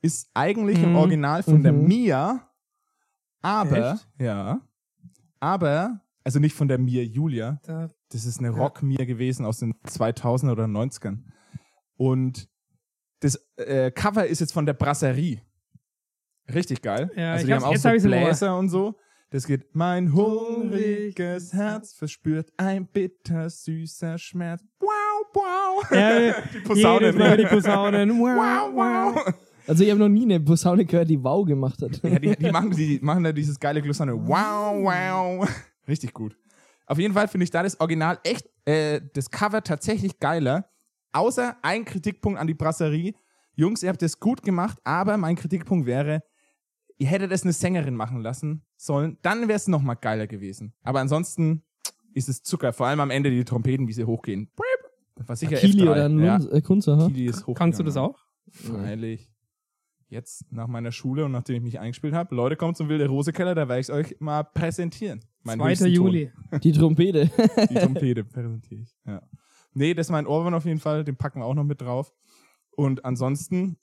[0.00, 0.84] Ist eigentlich Mhm.
[0.84, 1.84] im Original von der Mhm.
[1.86, 2.48] Mia,
[3.40, 4.08] aber, Echt?
[4.18, 4.60] ja,
[5.40, 9.74] aber, also nicht von der Mia Julia, Da, das ist eine Rock-Mia gewesen aus den
[9.86, 11.24] 2000er oder 90ern.
[11.96, 12.48] Und
[13.20, 15.42] das äh, Cover ist jetzt von der Brasserie.
[16.52, 17.10] Richtig geil.
[17.16, 17.88] Ja, also ich die haben auch so.
[17.90, 18.96] Bläser und so.
[19.30, 24.62] Das geht, mein hungriges Herz verspürt ein bitter süßer Schmerz.
[24.78, 25.90] Wow, wow.
[25.90, 27.06] Ja, die Posaune.
[27.06, 28.10] jedes Mal die Posaunen.
[28.20, 29.34] Wow, wow.
[29.66, 32.02] Also ich habe noch nie eine Posaune gehört, die Wow gemacht hat.
[32.02, 34.12] Ja, die, die, machen, die machen da dieses geile Glossane.
[34.12, 35.48] Wow, wow.
[35.88, 36.36] Richtig gut.
[36.86, 40.68] Auf jeden Fall finde ich da das Original echt, äh, das Cover tatsächlich geiler.
[41.12, 43.14] Außer ein Kritikpunkt an die Brasserie.
[43.54, 46.22] Jungs, ihr habt das gut gemacht, aber mein Kritikpunkt wäre,
[46.98, 49.18] ihr hättet es eine Sängerin machen lassen sollen.
[49.22, 50.72] Dann wäre es nochmal geiler gewesen.
[50.82, 51.62] Aber ansonsten
[52.14, 52.72] ist es Zucker.
[52.72, 54.50] Vor allem am Ende die Trompeten, wie sie hochgehen.
[55.16, 55.90] Das war sicher Kili F3.
[55.90, 57.06] oder ein ja, äh, ha?
[57.08, 57.54] Kili ist hoch.
[57.54, 58.18] Kannst du das auch?
[58.50, 59.30] Freilich.
[60.08, 63.32] Jetzt nach meiner Schule und nachdem ich mich eingespielt habe, Leute, kommt zum Wilde Rose
[63.32, 65.24] Keller, da werde ich es euch mal präsentieren.
[65.44, 65.70] Mein 2.
[65.70, 66.30] höchsten Juli.
[66.62, 67.28] Die Trompete.
[67.28, 67.46] Ton.
[67.70, 68.94] Die Trompete präsentiere ich.
[69.06, 69.22] Ja.
[69.74, 72.12] Nee, das ist mein Ohrwurm auf jeden Fall, den packen wir auch noch mit drauf.
[72.76, 73.76] Und ansonsten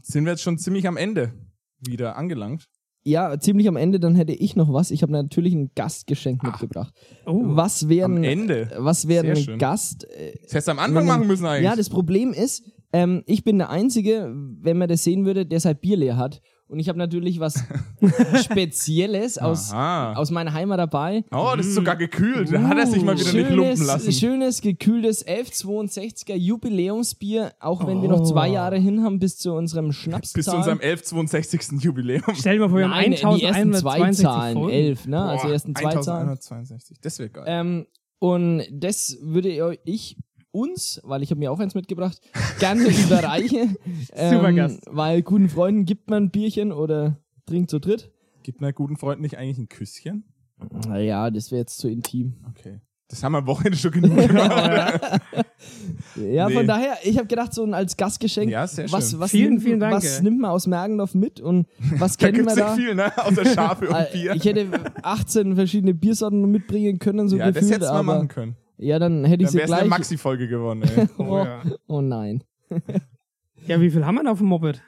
[0.00, 1.32] sind wir jetzt schon ziemlich am Ende
[1.80, 2.68] wieder angelangt.
[3.04, 4.92] Ja, ziemlich am Ende, dann hätte ich noch was.
[4.92, 6.94] Ich habe natürlich ein Gastgeschenk mitgebracht.
[7.26, 8.70] Oh, Was wäre Am ein, Ende.
[8.78, 9.58] was wäre Sehr ein schön.
[9.58, 10.04] Gast?
[10.08, 11.64] äh, Das hättest du am Anfang machen müssen eigentlich.
[11.64, 12.62] Ja, das Problem ist,
[12.92, 16.40] ähm, ich bin der Einzige, wenn man das sehen würde, der sein Bier leer hat.
[16.72, 17.62] Und ich habe natürlich was
[18.42, 20.14] Spezielles aus, Aha.
[20.14, 21.22] aus meiner Heimat dabei.
[21.30, 22.50] oh, das ist sogar gekühlt.
[22.50, 24.10] Da hat er sich mal wieder nicht lumpen lassen.
[24.10, 28.24] schönes, gekühltes 1162er Jubiläumsbier, auch wenn wir noch Oh.
[28.24, 30.32] zwei Jahre hin haben bis zu unserem Schnaps.
[30.32, 31.82] Bis zu unserem 1162.
[31.82, 32.22] Jubiläum.
[32.34, 34.70] Stell dir mal vor, wir haben Nein, die ersten zwei 1162 Zahlen, Folgen.
[34.72, 35.20] elf, ne?
[35.22, 36.28] also die Boah, ersten zwei Zahlen.
[36.30, 36.96] 1162.
[37.02, 37.44] Das wäre geil.
[37.46, 37.86] Ähm,
[38.18, 40.16] und das würde ich
[40.52, 42.20] uns, weil ich habe mir auch eins mitgebracht,
[42.60, 43.76] gerne überreichen.
[44.14, 44.80] ähm, Super Gast.
[44.90, 48.10] Weil guten Freunden gibt man ein Bierchen oder trinkt zu dritt.
[48.42, 50.24] Gibt einer guten Freund nicht eigentlich ein Küsschen?
[50.88, 52.34] Naja, das wäre jetzt zu intim.
[52.50, 52.80] Okay.
[53.08, 55.20] Das haben wir am Wochenende schon genug gemacht.
[56.16, 56.54] Ja, Nee.
[56.54, 59.20] von daher, ich habe gedacht, so ein als Gastgeschenk, Ja, sehr was, schön.
[59.20, 61.66] was, Vielen, nimmt, vielen Dank, was nimmt man aus Mergendorf mit und
[61.98, 62.76] was da kennen gibt's wir nicht da?
[62.76, 63.12] viel, ne?
[63.18, 64.34] Außer Schafe und Äh, Bier.
[64.34, 64.66] Ich hätte
[65.02, 68.56] 18 verschiedene Biersorten mitbringen können, so ja, das gefühlt, du mal aber machen können.
[68.82, 69.90] Ja, dann hätte ich Dann sie wär's eine gleich.
[69.90, 71.06] Maxi-Folge geworden, ey.
[71.18, 71.62] Oh, ja.
[71.86, 72.44] Oh nein.
[73.66, 74.82] ja, wie viel haben wir denn auf dem Moped?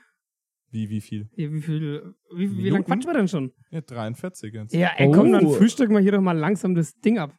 [0.71, 1.29] Wie, wie viel?
[1.37, 3.53] Ja, wie viel, wie, wie lange quatschen wir denn schon?
[3.71, 4.75] Ja, 43 jetzt.
[4.75, 5.51] Ja, ey, komm, dann Oh.
[5.53, 7.33] frühstücken wir hier doch mal langsam das Ding ab.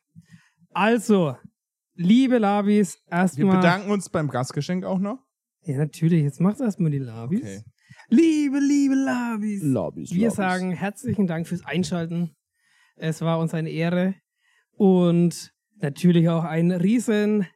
[0.72, 1.36] Also,
[1.96, 3.58] liebe Labis, Wir erstmal.
[3.58, 5.20] bedanken uns beim Gastgeschenk auch noch.
[5.64, 7.42] Ja, natürlich, jetzt macht erstmal die Labis.
[7.42, 7.62] Okay.
[8.10, 9.64] Liebe, liebe Labis.
[9.64, 10.36] Lobbys, Wir Lobbys.
[10.36, 12.36] sagen herzlichen Dank fürs Einschalten.
[12.96, 14.16] Es war uns eine Ehre.
[14.78, 15.52] Und
[15.82, 17.48] natürlich auch ein riesen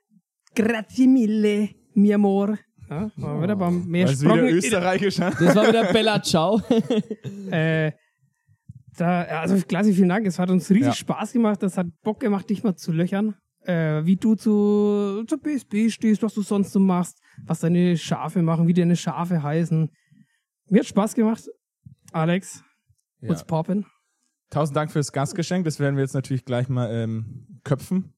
[0.56, 2.58] Grazie mille, mi amor.
[2.90, 4.56] Ja, war wieder beim mehr Also wieder Sprocken.
[4.56, 5.16] österreichisch?
[5.18, 6.60] Das war wieder Bella Ciao.
[7.52, 7.92] Äh,
[8.98, 10.26] da, also klasse, vielen Dank.
[10.28, 10.94] Es hat uns riesig Ja.
[10.94, 11.62] Spaß gemacht.
[11.64, 13.36] Das hat Bock gemacht, dich mal zu löchern.
[13.64, 18.42] Äh, wie du zu, zu BSB stehst, was du sonst so machst, was deine Schafe
[18.42, 19.90] machen, wie deine Schafe heißen.
[20.70, 21.44] Mir hat Spaß gemacht.
[22.12, 22.64] Alex,
[23.22, 23.30] Ja.
[23.30, 23.86] what's poppin'?
[24.50, 25.66] Tausend Dank fürs Gastgeschenk.
[25.66, 28.14] Das werden wir jetzt natürlich gleich mal ähm, köpfen.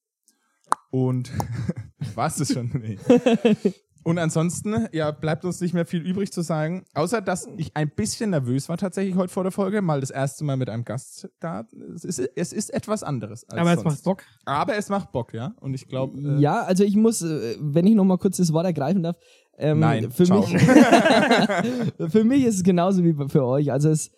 [0.89, 1.31] Und
[2.15, 2.69] war's das schon?
[2.73, 2.97] Nee.
[4.03, 7.87] Und ansonsten, ja, bleibt uns nicht mehr viel übrig zu sagen, außer dass ich ein
[7.89, 11.29] bisschen nervös war tatsächlich heute vor der Folge, mal das erste Mal mit einem Gast
[11.39, 11.67] da.
[11.93, 13.47] Es ist, es ist etwas anderes.
[13.47, 13.85] Als Aber es sonst.
[13.85, 14.23] macht Bock.
[14.45, 15.53] Aber es macht Bock, ja.
[15.59, 18.51] Und ich glaube, äh, Ja, also ich muss, äh, wenn ich noch mal kurz das
[18.53, 19.17] Wort ergreifen darf,
[19.59, 20.39] ähm, Nein, für ciao.
[20.39, 20.49] mich,
[22.11, 23.71] für mich ist es genauso wie für euch.
[23.71, 24.09] Also es,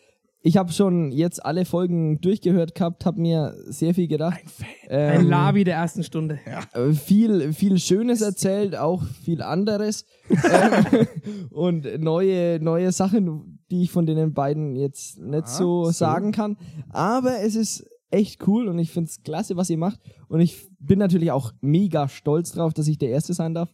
[0.46, 4.42] ich habe schon jetzt alle Folgen durchgehört gehabt, habe mir sehr viel gedacht.
[4.90, 6.40] Ein Ähm, Labi der ersten Stunde.
[6.74, 11.08] äh, viel, viel Schönes erzählt, auch viel anderes ähm,
[11.50, 15.92] und neue, neue Sachen, die ich von den beiden jetzt nicht Ah, so, so.
[15.92, 16.58] sagen kann.
[16.90, 20.00] Aber es ist echt cool und ich finde es klasse, was ihr macht.
[20.28, 23.70] Und ich bin natürlich auch mega stolz drauf, dass ich der Erste sein darf.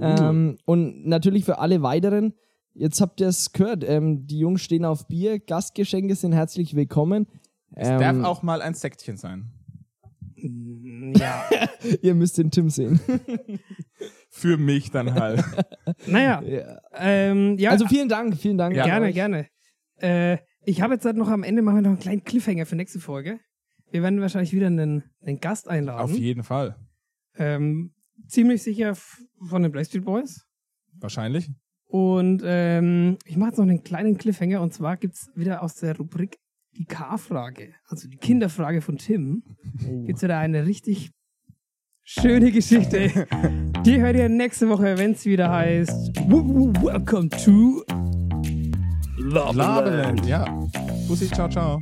[0.00, 2.32] Ähm, und natürlich für alle weiteren.
[2.78, 7.26] Jetzt habt ihr es gehört, ähm, die Jungs stehen auf Bier, Gastgeschenke sind herzlich willkommen.
[7.74, 9.50] Es Ähm, darf auch mal ein Sektchen sein.
[11.16, 11.48] Ja.
[12.02, 13.00] Ihr müsst den Tim sehen.
[14.28, 15.42] Für mich dann halt.
[16.06, 16.42] naja.
[16.42, 16.78] ja.
[16.92, 18.76] Ähm, ja, Also vielen Dank, vielen Dank.
[18.76, 18.82] Ja.
[18.82, 19.14] an gerne, euch.
[19.14, 19.46] gerne.
[19.96, 22.76] Äh, ich habe jetzt halt noch am Ende machen wir noch einen kleinen Cliffhanger für
[22.76, 23.40] nächste Folge.
[23.90, 26.00] Wir werden wahrscheinlich wieder einen, einen Gast einladen.
[26.00, 26.76] Auf jeden Fall.
[27.38, 27.94] Ähm,
[28.28, 30.44] ziemlich sicher von den Blackstreet Boys.
[30.92, 31.48] Wahrscheinlich.
[31.88, 35.96] Und ähm, ich mache jetzt noch einen kleinen Cliffhanger und zwar gibt's wieder aus der
[35.96, 36.38] Rubrik
[36.76, 39.42] die K-Frage, also die Kinderfrage von Tim.
[40.04, 41.10] Gibt's wieder eine richtig
[42.02, 43.26] schöne Geschichte.
[43.84, 47.82] Die hört ihr nächste Woche, wenn's wieder heißt "W- w- Welcome to
[49.18, 49.56] Loveland.
[49.56, 50.44] Labeland, ja.
[51.08, 51.80] Bussi, ciao, ciao.